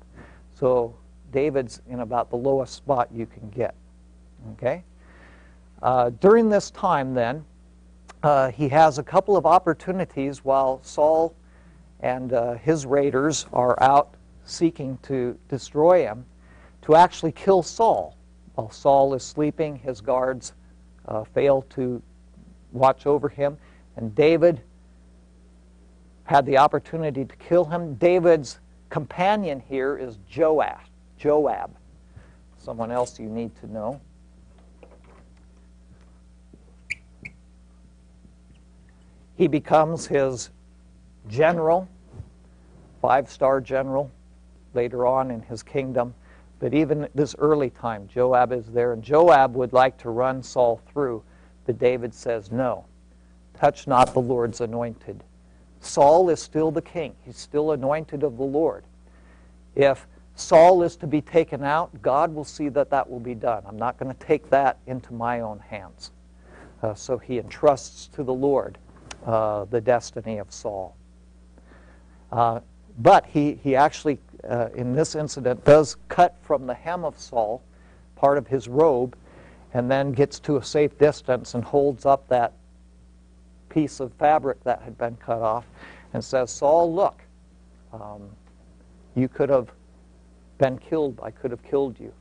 [0.54, 0.94] So
[1.32, 3.74] David's in about the lowest spot you can get.
[4.52, 4.84] Okay?
[5.82, 7.44] Uh, during this time, then,
[8.22, 11.34] uh, he has a couple of opportunities while Saul
[12.00, 16.24] and uh, his raiders are out seeking to destroy him
[16.82, 18.16] to actually kill Saul.
[18.54, 20.52] While Saul is sleeping, his guards
[21.06, 22.02] uh, fail to
[22.72, 23.56] watch over him,
[23.96, 24.60] and David
[26.24, 27.94] had the opportunity to kill him.
[27.94, 30.80] David's companion here is Joab.
[31.18, 31.70] Joab,
[32.58, 34.00] someone else you need to know.
[39.36, 40.50] He becomes his
[41.28, 41.88] general,
[43.00, 44.10] five star general,
[44.74, 46.14] later on in his kingdom.
[46.58, 50.42] But even at this early time, Joab is there, and Joab would like to run
[50.42, 51.24] Saul through.
[51.66, 52.84] But David says, No,
[53.54, 55.24] touch not the Lord's anointed.
[55.84, 58.84] Saul is still the king, he's still anointed of the Lord.
[59.74, 63.64] If Saul is to be taken out, God will see that that will be done.
[63.66, 66.10] I'm not going to take that into my own hands.
[66.82, 68.78] Uh, so he entrusts to the Lord
[69.26, 70.96] uh, the destiny of Saul.
[72.30, 72.60] Uh,
[72.98, 74.18] but he, he actually,
[74.48, 77.62] uh, in this incident, does cut from the hem of Saul
[78.16, 79.16] part of his robe,
[79.74, 82.52] and then gets to a safe distance and holds up that
[83.72, 85.64] piece of fabric that had been cut off
[86.12, 87.22] and says, Saul, look,
[87.92, 88.28] um,
[89.14, 89.70] you could have
[90.58, 91.18] been killed.
[91.22, 92.12] I could have killed you.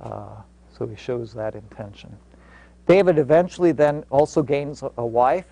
[0.00, 0.36] Uh,
[0.76, 2.16] so he shows that intention.
[2.86, 5.46] David eventually then also gains a, wife,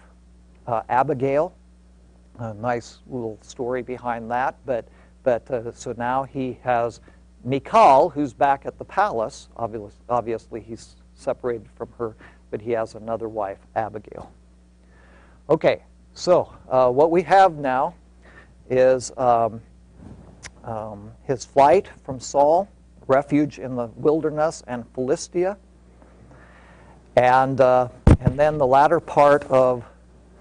[0.66, 1.54] uh, Abigail.
[2.38, 4.88] A nice little story behind that, but
[5.22, 7.00] but uh, so now he has
[7.44, 9.50] Michal, who's back at the palace.
[9.59, 12.16] Obviously, obviously, he's separated from her,
[12.50, 14.33] but he has another wife, Abigail.
[15.50, 15.82] Okay,
[16.14, 17.92] so uh, what we have now
[18.68, 19.60] is um,
[20.62, 22.68] um, his flight from Saul,
[23.08, 25.58] refuge in the wilderness and Philistia,
[27.16, 27.88] and uh,
[28.20, 29.82] and then the latter part of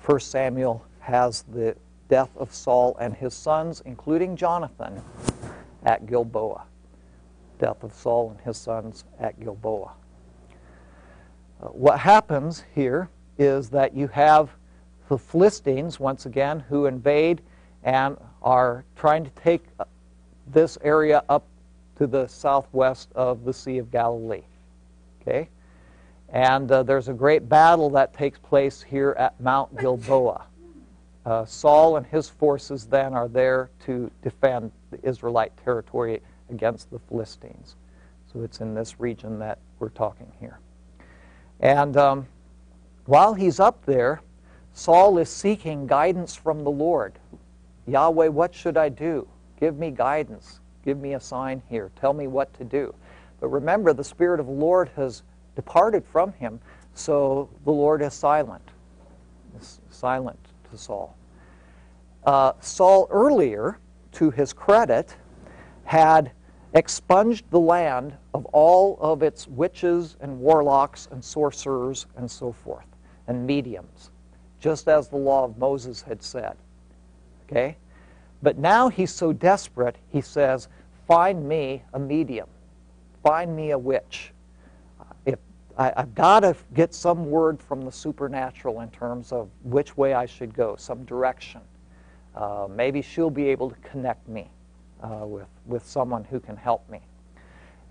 [0.05, 1.75] 1 Samuel has the
[2.07, 5.01] death of Saul and his sons, including Jonathan,
[5.85, 6.65] at Gilboa.
[7.57, 9.91] Death of Saul and his sons at Gilboa.
[11.63, 14.51] Uh, what happens here is that you have
[15.09, 17.41] the Philistines, once again, who invade
[17.83, 19.63] and are trying to take
[20.47, 21.43] this area up
[21.97, 24.43] to the southwest of the Sea of Galilee.
[25.21, 25.49] Okay?
[26.29, 30.45] And uh, there's a great battle that takes place here at Mount Gilboa.
[31.25, 36.99] Uh, Saul and his forces then are there to defend the Israelite territory against the
[36.99, 37.75] Philistines.
[38.31, 40.59] So it's in this region that we're talking here.
[41.59, 42.27] And um,
[43.05, 44.21] while he's up there,
[44.79, 47.19] Saul is seeking guidance from the Lord.
[47.85, 49.27] Yahweh, what should I do?
[49.59, 50.61] Give me guidance.
[50.85, 51.91] Give me a sign here.
[51.99, 52.95] Tell me what to do.
[53.41, 55.23] But remember, the Spirit of the Lord has
[55.57, 56.61] departed from him,
[56.93, 58.63] so the Lord is silent.
[59.89, 60.39] Silent
[60.71, 61.13] to Saul.
[62.23, 63.79] Uh, Saul earlier,
[64.13, 65.13] to his credit,
[65.83, 66.31] had
[66.73, 72.87] expunged the land of all of its witches and warlocks and sorcerers and so forth,
[73.27, 74.08] and mediums,
[74.59, 76.57] just as the law of Moses had said.
[77.45, 77.77] Okay?
[78.41, 80.67] But now he's so desperate, he says,
[81.07, 82.47] Find me a medium,
[83.23, 84.31] find me a witch.
[85.25, 85.39] If
[85.77, 90.13] I, have got to get some word from the supernatural in terms of which way
[90.13, 91.61] I should go, some direction.
[92.35, 94.49] Uh, maybe she'll be able to connect me
[95.01, 97.01] uh, with, with someone who can help me.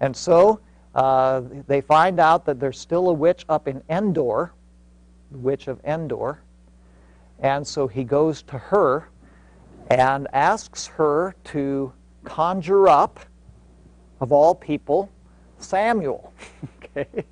[0.01, 0.61] And so
[0.95, 4.53] uh, they find out that there's still a witch up in Endor,
[5.31, 6.41] the witch of Endor.
[7.41, 9.09] And so he goes to her
[9.91, 11.93] and asks her to
[12.25, 13.21] conjure up,
[14.21, 15.11] of all people,
[15.59, 16.33] Samuel.
[16.85, 17.25] okay?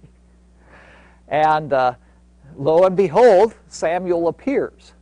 [1.29, 1.95] And uh,
[2.57, 4.93] lo and behold, Samuel appears.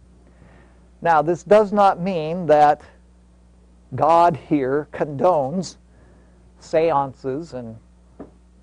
[1.02, 2.80] Now, this does not mean that
[3.94, 5.76] God here condones
[6.58, 7.76] seances and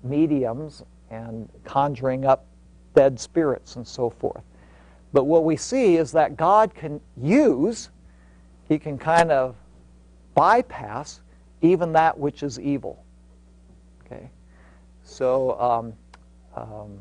[0.02, 2.46] mediums and conjuring up
[2.94, 4.42] dead spirits and so forth.
[5.12, 7.90] But what we see is that God can use,
[8.68, 9.56] He can kind of
[10.34, 11.20] bypass
[11.60, 13.04] even that which is evil.
[14.04, 14.30] Okay?
[15.04, 15.92] So, um,
[16.56, 16.98] um,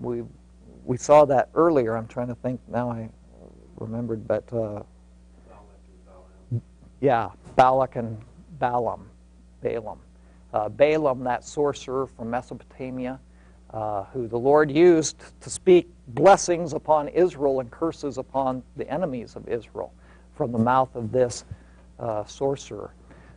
[0.00, 0.22] we,
[0.84, 1.96] we saw that earlier.
[1.96, 2.90] I'm trying to think now.
[2.90, 3.08] I
[3.76, 4.82] remembered, but uh,
[7.00, 8.18] yeah, Balak and
[8.58, 9.08] Balaam,
[9.62, 9.98] Balaam.
[10.52, 13.18] Uh, Balaam, that sorcerer from Mesopotamia,
[13.74, 19.34] uh, who the Lord used to speak blessings upon Israel and curses upon the enemies
[19.34, 19.92] of Israel
[20.36, 21.44] from the mouth of this
[21.98, 22.92] uh, sorcerer.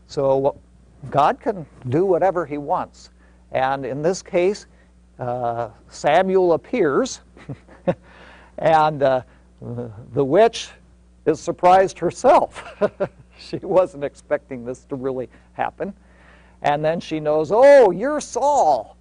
[0.05, 0.55] So
[1.09, 3.09] God can do whatever he wants.
[3.51, 4.67] And in this case,
[5.17, 7.21] uh, Samuel appears,
[8.59, 9.21] and uh,
[10.13, 10.69] the witch
[11.25, 12.63] is surprised herself.
[13.39, 15.93] she wasn't expecting this to really happen.
[16.61, 18.96] And then she knows, oh, you're Saul.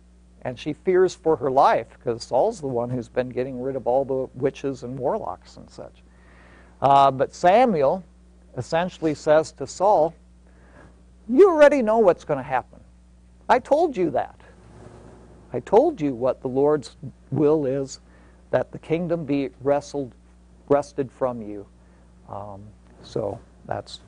[0.46, 3.88] And she fears for her life because Saul's the one who's been getting rid of
[3.88, 6.04] all the witches and warlocks and such.
[6.80, 8.04] Uh, but Samuel
[8.56, 10.14] essentially says to Saul,
[11.28, 12.78] You already know what's going to happen.
[13.48, 14.40] I told you that.
[15.52, 16.96] I told you what the Lord's
[17.32, 17.98] will is
[18.52, 20.14] that the kingdom be wrestled
[20.68, 21.66] wrested from you.
[22.28, 22.62] Um,
[23.02, 23.98] so that's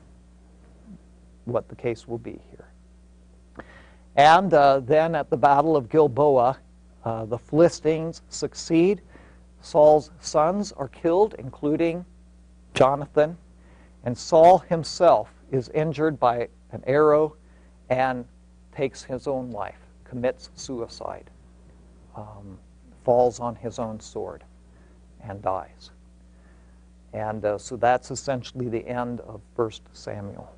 [1.43, 2.58] what the case will be here.
[4.15, 6.57] And uh, then at the Battle of Gilboa,
[7.05, 9.01] uh, the Philistines succeed.
[9.61, 12.05] Saul's sons are killed, including
[12.73, 13.37] Jonathan.
[14.03, 17.35] And Saul himself is injured by an arrow
[17.89, 18.25] and
[18.71, 21.29] takes his own life, commits suicide,
[22.15, 22.57] um,
[23.03, 24.43] falls on his own sword,
[25.23, 25.91] and dies.
[27.13, 30.53] And uh, so that's essentially the end of 1 Samuel,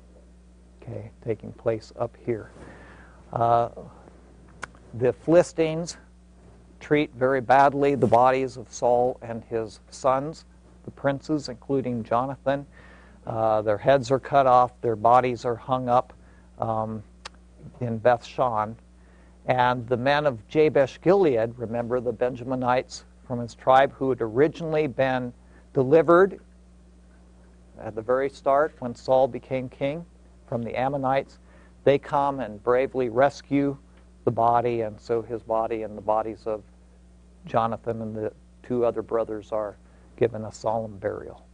[0.82, 2.50] okay, taking place up here.
[3.32, 3.70] Uh,
[4.94, 5.96] the Philistines
[6.80, 10.44] treat very badly the bodies of Saul and his sons,
[10.84, 12.66] the princes, including Jonathan.
[13.26, 16.12] Uh, their heads are cut off, their bodies are hung up
[16.58, 17.02] um,
[17.80, 18.76] in Beth Shan.
[19.46, 24.86] And the men of Jabesh Gilead, remember the Benjaminites from his tribe who had originally
[24.86, 25.32] been
[25.72, 26.40] delivered
[27.80, 30.04] at the very start when Saul became king
[30.46, 31.38] from the Ammonites,
[31.84, 33.76] they come and bravely rescue
[34.24, 36.62] the body, and so his body and the bodies of
[37.46, 39.76] Jonathan and the two other brothers are
[40.16, 41.46] given a solemn burial.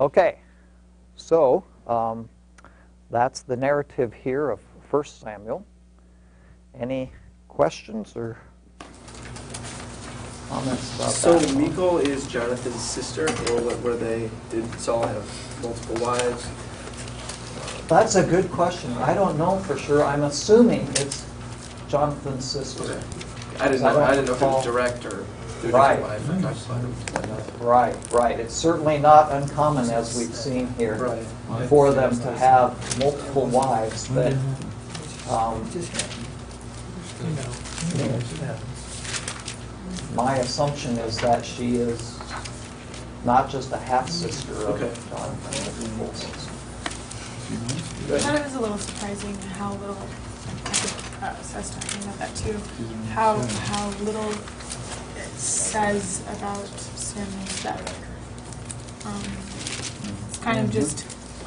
[0.00, 0.38] Okay,
[1.16, 2.28] so um,
[3.10, 4.60] that's the narrative here of
[4.90, 5.66] 1 Samuel.
[6.78, 7.12] Any
[7.48, 8.38] questions or
[10.48, 11.56] comments about So that?
[11.56, 14.30] Michal is Jonathan's sister, or what were they?
[14.50, 16.46] Did Saul have multiple wives?
[17.88, 18.92] That's a good question.
[18.94, 20.04] I don't know for sure.
[20.04, 21.24] I'm assuming it's
[21.88, 23.00] Jonathan's sister.
[23.60, 24.00] I didn't know.
[24.00, 25.24] I didn't know if it was direct or
[25.60, 25.96] through Right.
[25.96, 26.66] different wives.
[27.16, 27.64] Okay.
[27.64, 28.40] Right, right.
[28.40, 30.96] It's certainly not uncommon, as we've seen here,
[31.48, 31.68] Right.
[31.68, 34.32] for them to have multiple wives, but
[35.30, 35.68] um,
[40.14, 42.18] my assumption is that she is
[43.24, 44.90] not just a half-sister of Okay.
[45.10, 46.50] Jonathan, but a full sister.
[48.12, 51.70] I thought it was a little surprising how little, I think, uh, so I was
[51.70, 52.58] talking about that too,
[53.12, 59.06] how, how little it says about Samuel's death.
[59.06, 59.22] Um,
[60.28, 61.06] It's kind of just,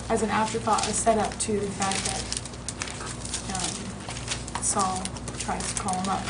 [0.09, 2.23] as an afterthought, a setup to the fact that
[3.55, 5.03] um, Saul
[5.37, 6.23] tries to call him up.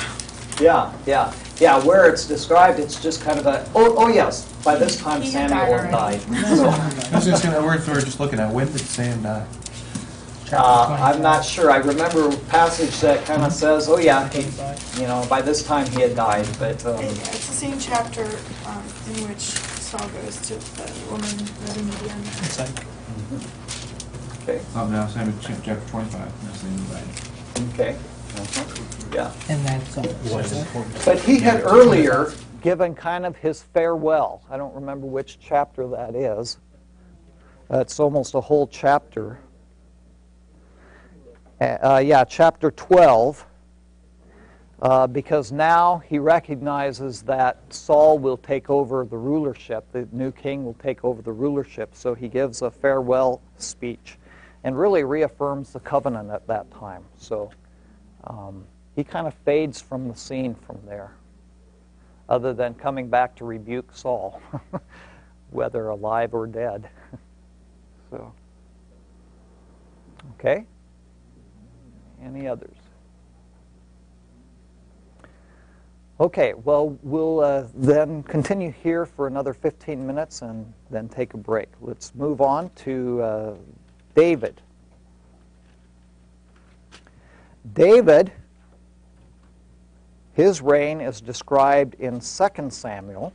[0.60, 1.82] Yeah, yeah, yeah.
[1.86, 5.32] Where it's described, it's just kind of a, oh, oh yes, by this time He
[5.32, 6.58] had Samuel died had died.
[6.58, 6.68] So,
[7.12, 9.46] I was just gonna, we're, we're just looking at, when did Sam die?
[10.54, 11.70] Uh, I'm not sure.
[11.72, 14.42] I remember a passage that kind of says, oh yeah, he,
[15.02, 18.24] you know, by this time he had died, but, um, It- It's the same chapter
[18.66, 21.30] um, in which Saul goes to the woman
[21.66, 22.22] living Midian.
[22.44, 22.70] It's like,
[24.44, 26.68] okay, oh, no, Sam, ch- chapter twenty-five, that's the
[27.60, 27.96] end okay.
[29.14, 29.32] Yeah.
[29.50, 30.06] And that's all.
[31.06, 32.32] But he had earlier
[32.62, 34.42] given kind of his farewell.
[34.50, 36.58] I don't remember which chapter that is.
[37.72, 39.40] Uh, It's almost a whole chapter.
[41.60, 43.46] Uh, uh, yeah, chapter 12.
[44.80, 50.64] Uh, because now he recognizes that Saul will take over the rulership, the new king
[50.64, 51.96] will take over the rulership.
[51.96, 54.20] So he gives a farewell speech
[54.64, 57.04] and really reaffirms the covenant at that time.
[57.18, 57.50] So
[58.26, 61.16] um, he kind of fades from the scene from there,
[62.30, 64.40] other than coming back to rebuke Saul,
[65.50, 66.88] whether alive or dead.
[68.12, 68.32] so,
[70.34, 70.68] okay.
[72.24, 72.76] Any others?
[76.20, 81.38] Okay, well, we'll uh, then continue here for another 15 minutes and then take a
[81.38, 81.70] break.
[81.80, 83.54] Let's move on to uh,
[84.16, 84.60] David.
[87.74, 88.32] David,
[90.34, 92.22] his reign is described in 2
[92.70, 93.32] Samuel.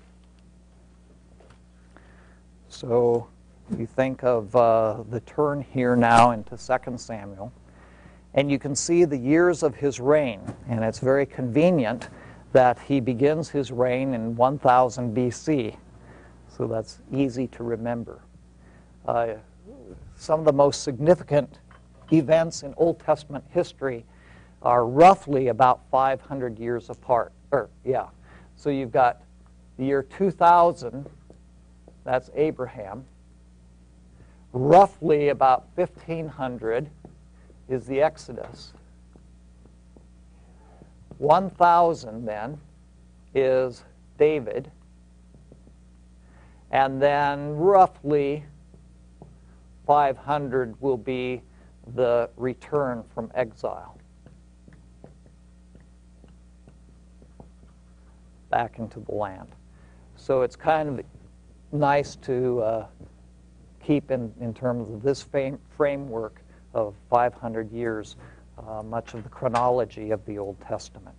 [2.69, 3.29] So
[3.79, 7.53] you think of uh, the turn here now into 2 Samuel.
[8.35, 10.41] And you can see the years of his reign.
[10.69, 12.09] And it's very convenient
[12.53, 15.77] that he begins his reign in 1000 BC.
[16.57, 18.23] So that's easy to remember.
[19.07, 19.35] Uh,
[20.17, 21.59] some of the most significant
[22.13, 24.05] events in Old Testament history
[24.63, 27.33] are roughly about 500 years apart.
[27.51, 28.09] Or, yeah.
[28.57, 29.23] So you've got
[29.77, 31.09] the year 2000,
[32.05, 33.05] that's Abraham.
[34.53, 36.91] Roughly about 1500
[37.73, 38.73] is the Exodus.
[41.19, 42.59] 1000 then
[43.35, 43.85] is
[44.19, 44.71] David.
[46.71, 48.45] And then roughly
[49.87, 51.43] 500 will be
[51.95, 53.97] the return from exile.
[58.53, 59.49] back into the land.
[60.15, 61.05] So it's kind of
[61.73, 62.87] nice to uh,
[63.83, 65.27] keep in, in terms of this
[65.77, 66.42] framework
[66.75, 68.17] of 500 years,
[68.59, 71.17] uh, much of the chronology of the Old Testament.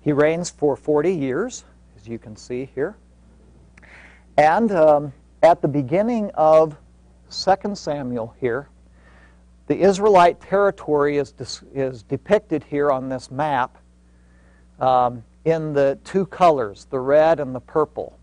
[0.00, 1.64] He reigns for 40 years,
[1.96, 2.96] as you can see here.
[4.36, 6.76] And um, at the beginning of
[7.30, 8.68] 2 Samuel here,
[9.66, 11.34] the Israelite territory is,
[11.74, 13.78] is depicted here on this map
[14.78, 18.18] um, in the two colors, the red and the purple.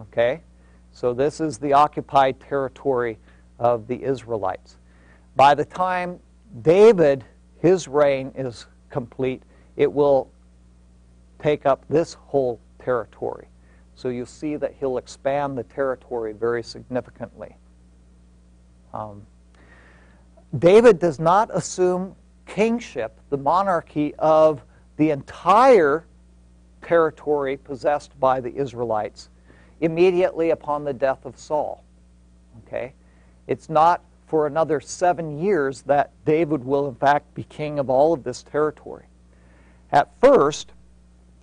[0.00, 0.40] Okay?
[0.90, 3.18] So this is the occupied territory
[3.58, 4.76] of the Israelites.
[5.34, 6.18] By the time
[6.62, 7.24] David,
[7.58, 9.42] his reign is complete,
[9.76, 10.30] it will
[11.38, 13.48] take up this whole territory.
[13.94, 17.56] So you'll see that he'll expand the territory very significantly.
[18.92, 19.26] Um,
[20.58, 22.14] David does not assume
[22.46, 24.62] kingship, the monarchy of
[24.96, 26.06] the entire
[26.82, 29.28] territory possessed by the Israelites
[29.80, 31.84] immediately upon the death of Saul.
[32.66, 32.94] Okay?
[33.46, 38.12] It's not for another seven years that David will, in fact, be king of all
[38.12, 39.06] of this territory.
[39.92, 40.72] At first,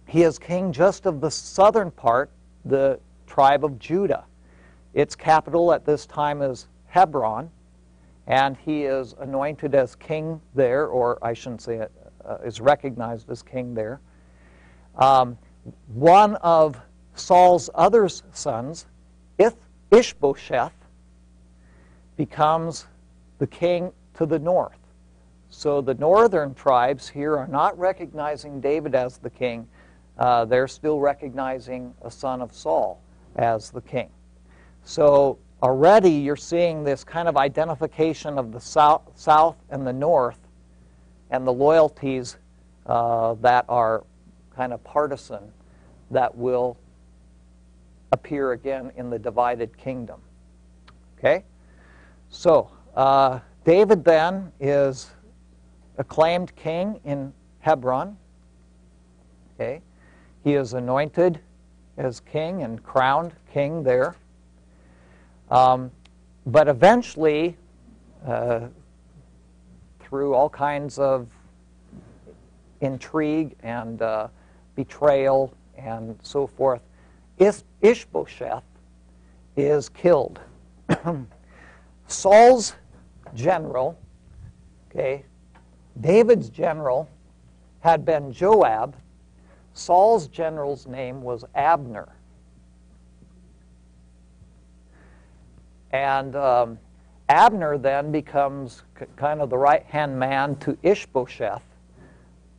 [0.05, 2.29] he is king just of the southern part,
[2.65, 4.25] the tribe of Judah.
[4.93, 7.49] Its capital at this time is Hebron,
[8.27, 11.91] and he is anointed as king there, or I shouldn't say it,
[12.25, 14.01] uh, is recognized as king there.
[14.95, 15.37] Um,
[15.87, 16.79] one of
[17.15, 18.85] Saul's other sons,
[19.37, 19.57] Ith-
[19.91, 20.73] Ishbosheth,
[22.17, 22.87] becomes
[23.39, 24.77] the king to the north.
[25.49, 29.67] So the northern tribes here are not recognizing David as the king.
[30.17, 33.01] Uh, they're still recognizing a son of Saul
[33.35, 34.09] as the king.
[34.83, 40.39] So already you're seeing this kind of identification of the south, south and the north
[41.29, 42.37] and the loyalties
[42.85, 44.03] uh, that are
[44.55, 45.51] kind of partisan
[46.11, 46.77] that will
[48.11, 50.21] appear again in the divided kingdom.
[51.17, 51.43] Okay?
[52.33, 55.11] So, uh, David then is
[55.99, 58.17] acclaimed king in Hebron.
[59.53, 59.81] Okay?
[60.43, 61.39] He is anointed
[61.95, 64.15] as king and crowned king there.
[65.51, 65.91] Um,
[66.47, 67.55] but eventually,
[68.25, 68.61] uh,
[69.99, 71.27] through all kinds of
[72.81, 74.27] intrigue and uh,
[74.75, 76.81] betrayal and so forth,
[77.37, 78.63] Is- Ishbosheth
[79.55, 80.39] is killed.
[82.07, 82.73] Saul's
[83.33, 83.97] general,
[84.89, 85.25] okay,
[85.99, 87.09] David's general
[87.81, 88.95] had been Joab.
[89.73, 92.09] Saul's general's name was Abner.
[95.91, 96.79] And um,
[97.29, 101.63] Abner then becomes k- kind of the right hand man to Ishbosheth,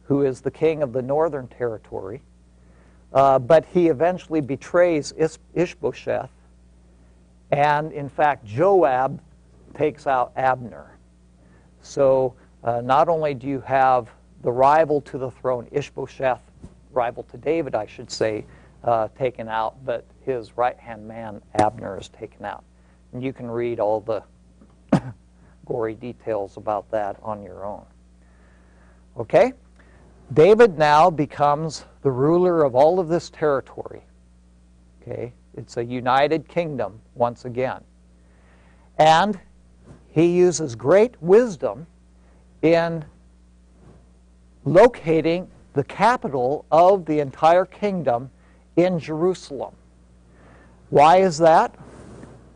[0.05, 2.22] who is the king of the northern territory.
[3.12, 6.30] Uh, but he eventually betrays Is- Ishbosheth.
[7.51, 9.20] And in fact, Joab
[9.75, 10.99] takes out Abner.
[11.83, 14.09] So uh, not only do you have
[14.43, 16.41] the rival to the throne, Ishbosheth,
[16.93, 18.45] rival to David, I should say,
[18.85, 22.64] uh, taken out, but his right hand man, Abner, is taken out.
[23.12, 24.22] And you can read all the
[25.66, 27.85] gory details about that on your own.
[29.16, 29.53] Okay?
[30.33, 34.03] David now becomes the ruler of all of this territory.
[35.03, 35.33] Okay?
[35.57, 37.83] It's a united kingdom once again.
[38.99, 39.39] And
[40.15, 41.89] he uses great wisdom
[42.62, 43.05] in
[44.65, 48.31] locating the capital of the entire kingdom
[48.77, 49.75] in Jerusalem.
[50.91, 51.75] Why is that?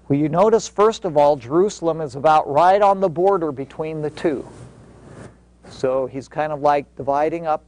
[0.06, 4.10] Well, you notice, first of all, Jerusalem is about right on the border between the
[4.10, 4.48] two.
[5.68, 7.64] So he's kind of like dividing up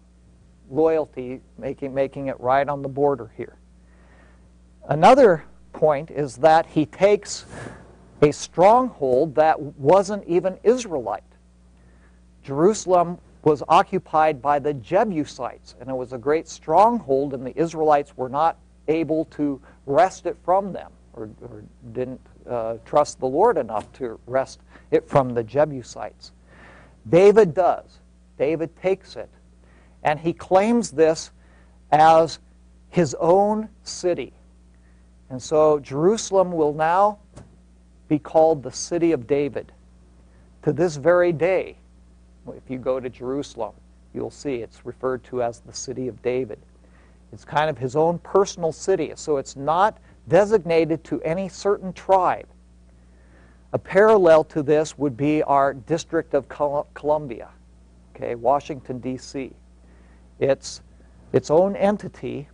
[0.70, 3.56] loyalty, making, making it right on the border here.
[4.88, 7.44] Another point is that he takes
[8.22, 11.22] a stronghold that wasn't even Israelite.
[12.42, 18.16] Jerusalem was occupied by the Jebusites, and it was a great stronghold, and the Israelites
[18.16, 18.58] were not
[18.88, 24.18] able to wrest it from them, or, or didn't uh, trust the Lord enough to
[24.26, 24.60] wrest
[24.90, 26.32] it from the Jebusites.
[27.08, 28.00] David does.
[28.36, 29.30] David takes it,
[30.02, 31.30] and he claims this
[31.92, 32.38] as
[32.90, 34.32] his own city.
[35.30, 37.19] And so Jerusalem will now
[38.10, 39.72] be called the city of David.
[40.64, 41.76] To this very day,
[42.48, 43.72] if you go to Jerusalem,
[44.12, 46.58] you'll see it's referred to as the city of David.
[47.32, 52.48] It's kind of his own personal city, so it's not designated to any certain tribe.
[53.72, 57.50] A parallel to this would be our District of Columbia,
[58.16, 59.52] okay, Washington, D.C.
[60.40, 60.80] It's
[61.32, 62.48] its own entity.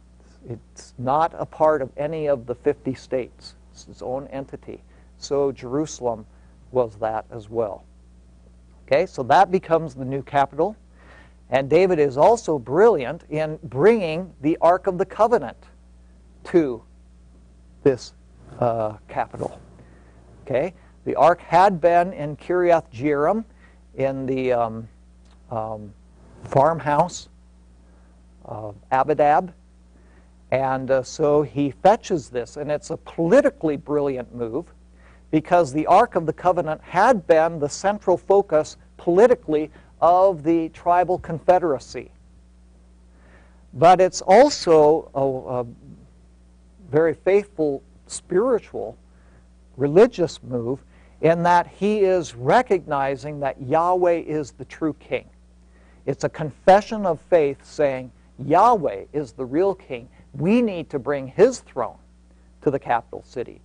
[0.50, 3.54] It's not a part of any of the 50 states.
[3.72, 4.82] It's its own entity.
[5.18, 6.26] So Jerusalem
[6.72, 7.84] was that as well.
[8.86, 10.76] Okay, so that becomes the new capital.
[11.50, 15.56] And David is also brilliant in bringing the Ark of the Covenant
[16.44, 16.82] to
[17.82, 18.14] this
[18.58, 19.60] uh, capital.
[20.44, 23.44] Okay, the Ark had been in Kiriath Jearim
[23.94, 24.88] in the um,
[25.50, 25.92] um,
[26.44, 27.28] farmhouse
[28.44, 29.52] of Abinadab.
[30.52, 34.72] And uh, so he fetches this, and it's a politically brilliant move
[35.36, 39.70] because the Ark of the Covenant had been the central focus politically
[40.00, 42.10] of the tribal confederacy.
[43.74, 45.66] but it's also a, a
[46.90, 48.96] very faithful spiritual
[49.76, 50.80] religious move
[51.20, 55.28] in that he is recognizing that Yahweh is the true king.
[56.06, 60.08] It's a confession of faith saying Yahweh is the real king.
[60.32, 61.98] We need to bring his throne
[62.62, 63.60] to the capital city.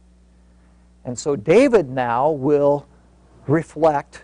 [1.05, 2.85] And so David now will
[3.47, 4.23] reflect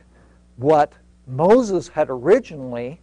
[0.57, 0.93] what
[1.25, 3.01] Moses had originally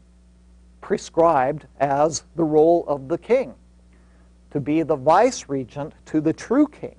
[0.80, 3.54] prescribed as the role of the king
[4.50, 6.94] to be the vice regent to the true king,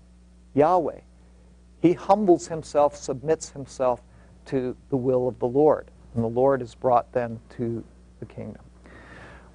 [0.53, 0.99] Yahweh.
[1.81, 4.01] He humbles himself, submits himself
[4.47, 5.89] to the will of the Lord.
[6.13, 7.83] And the Lord is brought then to
[8.19, 8.61] the kingdom.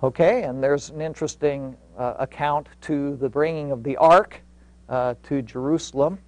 [0.02, 4.40] Okay, and there's an interesting uh, account to the bringing of the ark
[4.88, 6.18] uh, to Jerusalem.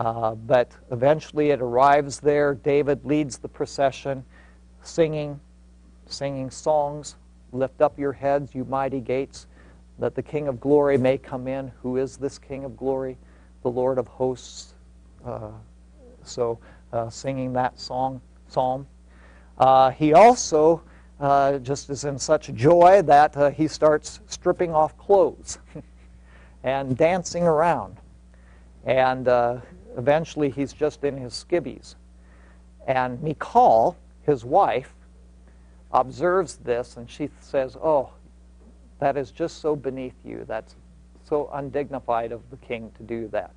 [0.00, 2.54] Uh, but eventually it arrives there.
[2.54, 4.24] David leads the procession,
[4.82, 5.38] singing,
[6.06, 7.16] singing songs.
[7.52, 9.46] Lift up your heads, you mighty gates,
[9.98, 11.70] that the King of glory may come in.
[11.82, 13.18] Who is this King of glory?
[13.62, 14.72] The Lord of hosts.
[15.22, 15.50] Uh,
[16.24, 16.58] so,
[16.94, 18.86] uh, singing that song, psalm.
[19.58, 20.80] Uh, he also
[21.20, 25.58] uh, just is in such joy that uh, he starts stripping off clothes
[26.64, 27.98] and dancing around.
[28.86, 29.58] And uh,
[29.96, 31.94] eventually he's just in his skivvies.
[32.86, 34.94] And Michal, his wife,
[35.92, 38.10] observes this and she says, Oh,
[39.00, 40.44] that is just so beneath you.
[40.46, 40.76] That's
[41.24, 43.52] so undignified of the king to do that.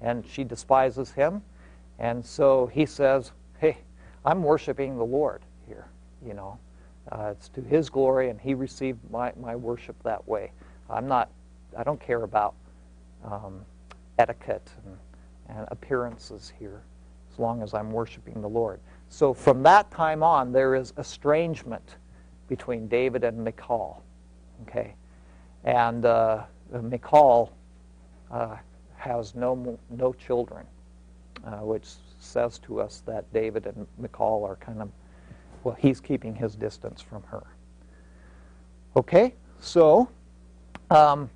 [0.00, 1.42] And she despises him.
[1.98, 3.78] And so he says, Hey,
[4.24, 5.86] I'm worshiping the Lord here,
[6.24, 6.58] you know.
[7.10, 10.52] Uh, it's to his glory, and he received my, my worship that way.
[10.88, 11.30] I'm not,
[11.76, 12.54] I don't care about
[13.24, 13.64] um,
[14.18, 14.96] etiquette and,
[15.56, 16.82] and appearances here
[17.32, 18.80] as long as I'm worshiping the Lord.
[19.08, 21.96] So from that time on, there is estrangement
[22.48, 24.02] between David and Michal.
[24.62, 24.94] Okay?
[25.64, 26.44] And uh,
[26.82, 27.52] Michal
[28.30, 28.56] uh,
[28.96, 30.66] has no, no children,
[31.44, 31.86] uh, which
[32.18, 34.90] says to us that David and Michal are kind of
[35.62, 37.42] well, he's keeping his distance from her.
[38.96, 40.08] Okay, so
[40.90, 41.30] um,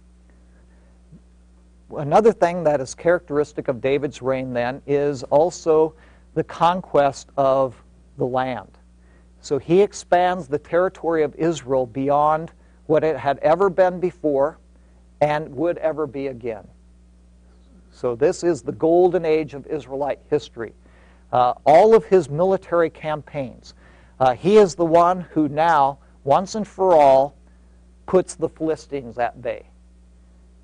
[1.96, 5.94] another thing that is characteristic of David's reign then is also
[6.34, 7.82] the conquest of
[8.18, 8.70] the land.
[9.40, 12.52] So he expands the territory of Israel beyond
[12.86, 14.58] what it had ever been before
[15.20, 16.66] and would ever be again.
[17.90, 20.72] So this is the golden age of Israelite history.
[21.32, 23.74] Uh, all of his military campaigns,
[24.20, 27.36] uh, he is the one who now, once and for all,
[28.06, 29.64] puts the Philistines at bay.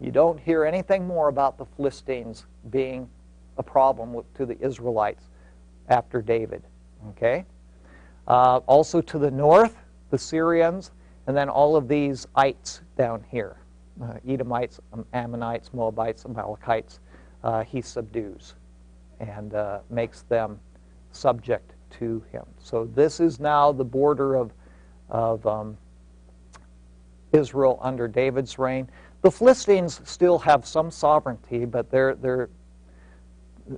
[0.01, 3.09] You don't hear anything more about the Philistines being
[3.59, 5.25] a problem to the Israelites
[5.89, 6.63] after David.
[7.11, 7.45] Okay?
[8.27, 9.77] Uh, also to the north,
[10.11, 10.93] the Syrians,
[11.27, 13.57] and then all of these ites down here
[14.03, 17.01] uh, Edomites, um, Ammonites, Moabites, Amalekites,
[17.45, 18.55] uh, he subdues
[19.21, 20.59] and uh, makes them
[21.13, 22.45] subject to him.
[22.59, 24.53] So this is now the border of,
[25.11, 25.77] of um,
[27.33, 28.89] Israel under David's reign.
[29.23, 32.49] The Philistines still have some sovereignty, but they're, they're,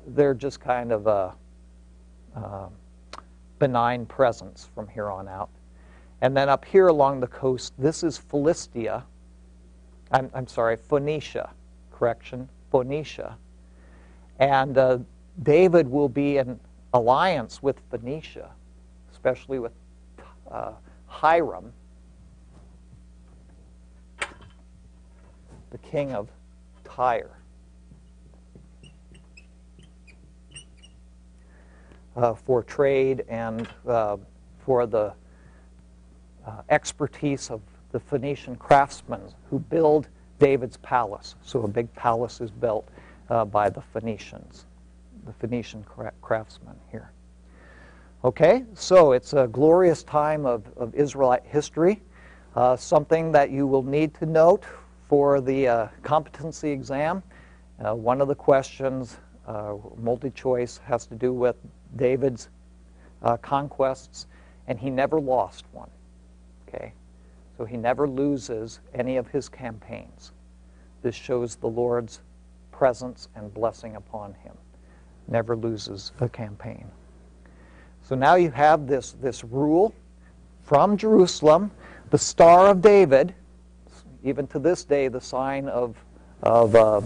[0.09, 1.35] they're just kind of a,
[2.37, 2.69] a
[3.59, 5.51] benign presence from here on out.
[6.21, 9.05] And then up here along the coast, this is Philistia.
[10.13, 11.51] I'm, I'm sorry, Phoenicia,
[11.91, 13.37] correction, Phoenicia.
[14.39, 14.99] And uh,
[15.43, 16.61] David will be in
[16.95, 18.51] alliance with Phoenicia,
[19.11, 19.73] especially with
[20.51, 20.73] uh,
[21.07, 21.73] Hiram,
[25.73, 26.29] the king of
[26.85, 27.31] Tyre.
[32.15, 34.19] Uh, for trade and uh,
[34.65, 35.15] for the
[36.47, 40.09] uh, expertise of the Phoenician craftsmen who build
[40.39, 41.37] David's palace.
[41.43, 42.87] So a big palace is built
[43.31, 44.67] uh, by the Phoenicians
[45.25, 45.85] the Phoenician
[46.21, 47.13] craftsmen here.
[48.25, 52.03] Okay, so it's a glorious time of, of Israelite history.
[52.55, 54.65] Uh, something that you will need to note
[55.13, 57.23] for the uh, competency exam.
[57.85, 61.55] Uh, one of the questions, uh, multi choice, has to do with
[61.97, 62.49] David's
[63.21, 64.27] uh, conquests,
[64.69, 65.91] and he never lost one.
[66.67, 66.95] Okay,
[67.59, 70.33] so he never loses any of his campaigns.
[71.03, 72.23] This shows the Lord's
[72.71, 74.57] presence and blessing upon him
[75.29, 76.87] never loses a campaign.
[78.01, 79.95] So now you have this, this rule
[80.63, 81.71] from Jerusalem,
[82.09, 83.35] the Star of David,
[84.25, 85.97] even to this day, the sign of,
[86.43, 87.01] of uh,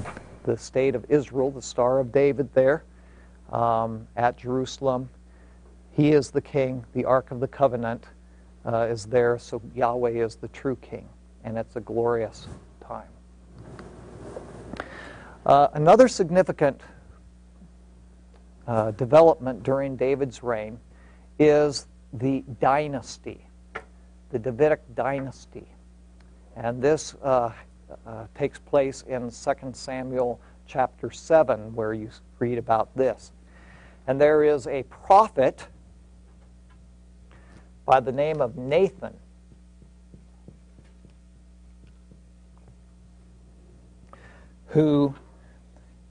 [0.44, 2.84] the state of Israel, the Star of David there
[3.50, 5.08] um, at Jerusalem.
[5.92, 8.04] He is the king, the Ark of the Covenant
[8.64, 11.08] uh, is there, so Yahweh is the true king.
[11.44, 12.48] and it's a glorious
[12.80, 13.08] time.
[15.46, 16.80] Uh, another significant
[18.66, 20.78] uh, development during David's reign
[21.38, 23.46] is the dynasty,
[24.32, 25.68] the Davidic dynasty.
[26.56, 27.52] And this uh,
[28.06, 29.32] uh, takes place in 2
[29.72, 33.30] Samuel chapter 7, where you read about this.
[34.06, 35.66] And there is a prophet
[37.84, 39.14] by the name of Nathan.
[44.68, 45.14] Who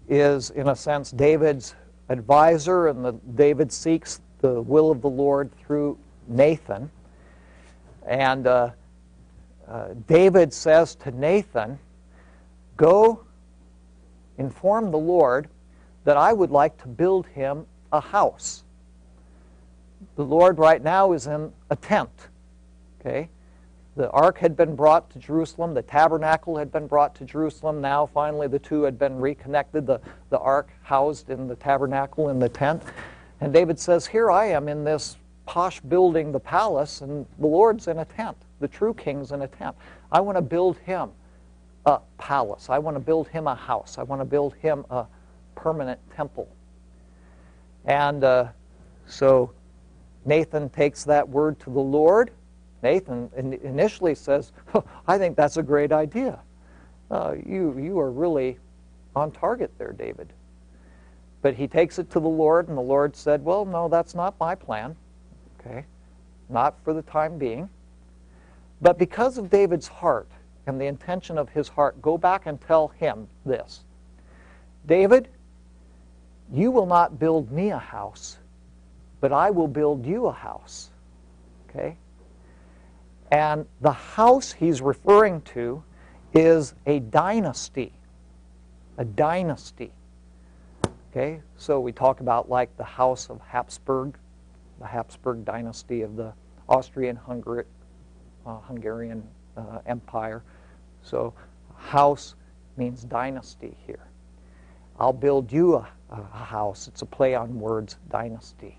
[0.07, 1.75] is, in a sense, David's
[2.09, 6.91] advisor, and the, David seeks the will of the Lord through Nathan.
[8.07, 8.69] And uh,
[9.67, 11.79] uh, David says to Nathan,
[12.77, 13.23] Go
[14.37, 15.47] inform the Lord
[16.03, 18.63] that I would like to build him a house.
[20.15, 22.09] The Lord right now is in a tent.
[22.99, 23.29] Okay?
[23.95, 27.79] The ark had been brought to Jerusalem, the tabernacle had been brought to Jerusalem.
[27.79, 32.37] Now, finally, the two had been reconnected, the, the ark housed in the tabernacle in
[32.37, 32.83] the tent.
[33.39, 35.15] And David says, Here I am in this
[35.45, 38.37] posh building, the palace, and the Lord's in a tent.
[38.59, 39.75] The true king's in a tent.
[40.11, 41.11] I want to build him
[41.85, 42.69] a palace.
[42.69, 43.97] I want to build him a house.
[43.97, 45.05] I want to build him a
[45.55, 46.47] permanent temple.
[47.85, 48.47] And uh,
[49.05, 49.51] so
[50.25, 52.31] Nathan takes that word to the Lord.
[52.81, 54.51] Nathan initially says,
[55.07, 56.39] I think that's a great idea.
[57.11, 58.57] Uh, you, you are really
[59.15, 60.33] on target there, David.
[61.41, 64.33] But he takes it to the Lord, and the Lord said, Well, no, that's not
[64.39, 64.95] my plan.
[65.65, 65.85] Okay?
[66.49, 67.69] Not for the time being.
[68.81, 70.29] But because of David's heart
[70.67, 73.83] and the intention of his heart, go back and tell him this
[74.85, 75.29] David,
[76.53, 78.37] you will not build me a house,
[79.19, 80.91] but I will build you a house.
[81.69, 81.97] Okay?
[83.31, 85.83] And the house he's referring to
[86.33, 87.91] is a dynasty.
[88.97, 89.91] A dynasty.
[91.11, 91.41] Okay?
[91.57, 94.17] So we talk about like the House of Habsburg,
[94.79, 96.33] the Habsburg dynasty of the
[96.67, 97.65] Austrian Hungary,
[98.45, 99.23] uh, Hungarian
[99.57, 100.43] uh, Empire.
[101.01, 101.33] So
[101.77, 102.35] house
[102.77, 104.07] means dynasty here.
[104.99, 106.87] I'll build you a, a house.
[106.87, 108.77] It's a play on words, dynasty.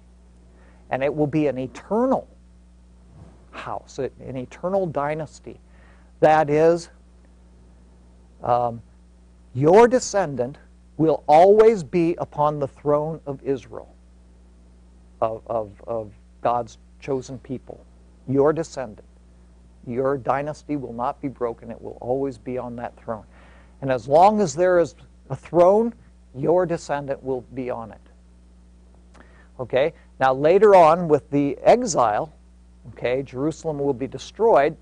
[0.91, 2.29] And it will be an eternal
[3.51, 5.61] house, an eternal dynasty.
[6.21, 6.91] That is,
[8.43, 8.83] um,
[9.55, 10.59] your descendant
[10.97, 13.95] will always be upon the throne of Israel,
[15.21, 16.13] of, of, of
[16.43, 17.85] God's chosen people.
[18.29, 19.07] Your descendant.
[19.87, 23.25] Your dynasty will not be broken, it will always be on that throne.
[23.81, 24.95] And as long as there is
[25.31, 25.95] a throne,
[26.35, 28.01] your descendant will be on it.
[29.61, 29.93] Okay?
[30.19, 32.33] Now, later on, with the exile,
[32.93, 34.77] okay, Jerusalem will be destroyed,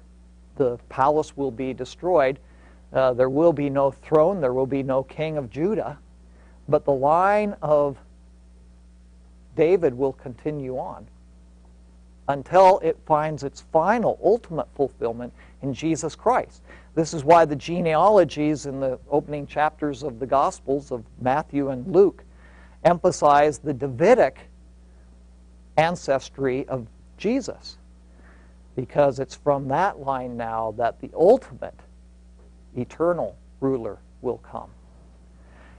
[0.56, 2.38] the palace will be destroyed,
[2.92, 5.98] uh, there will be no throne, there will be no king of Judah,
[6.68, 7.98] but the line of
[9.56, 11.06] David will continue on
[12.28, 15.32] until it finds its final, ultimate fulfillment
[15.62, 16.62] in Jesus Christ.
[16.94, 21.86] This is why the genealogies in the opening chapters of the Gospels of Matthew and
[21.86, 22.24] Luke
[22.84, 24.38] emphasize the Davidic
[25.76, 26.86] ancestry of
[27.18, 27.78] Jesus,
[28.76, 31.78] because it's from that line now that the ultimate
[32.76, 34.70] eternal ruler will come.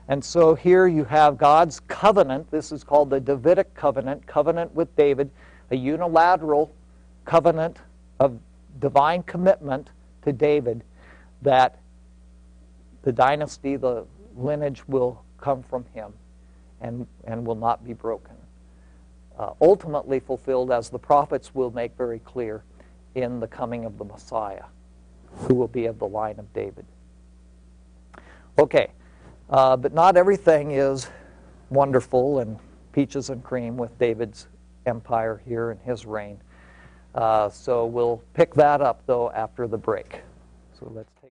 [0.08, 2.52] And so here you have God's covenant.
[2.52, 5.32] This is called the Davidic covenant, covenant with David
[5.72, 6.74] a unilateral
[7.26, 7.80] covenant
[8.20, 8.40] of
[8.80, 9.90] divine commitment
[10.22, 10.84] to David
[11.42, 11.80] that
[13.04, 16.14] the dynasty, the lineage will come from him
[16.82, 18.36] and, and will not be broken.
[19.38, 22.64] Uh, ultimately fulfilled, as the prophets will make very clear,
[23.16, 24.66] in the coming of the Messiah,
[25.32, 26.86] who will be of the line of David.
[28.60, 28.92] Okay,
[29.50, 31.08] uh, but not everything is
[31.70, 32.58] wonderful and
[32.92, 34.48] peaches and cream with David's
[34.86, 36.40] empire here in his reign.
[37.14, 40.22] Uh, so we'll pick that up, though, after the break.
[40.78, 41.32] So let's take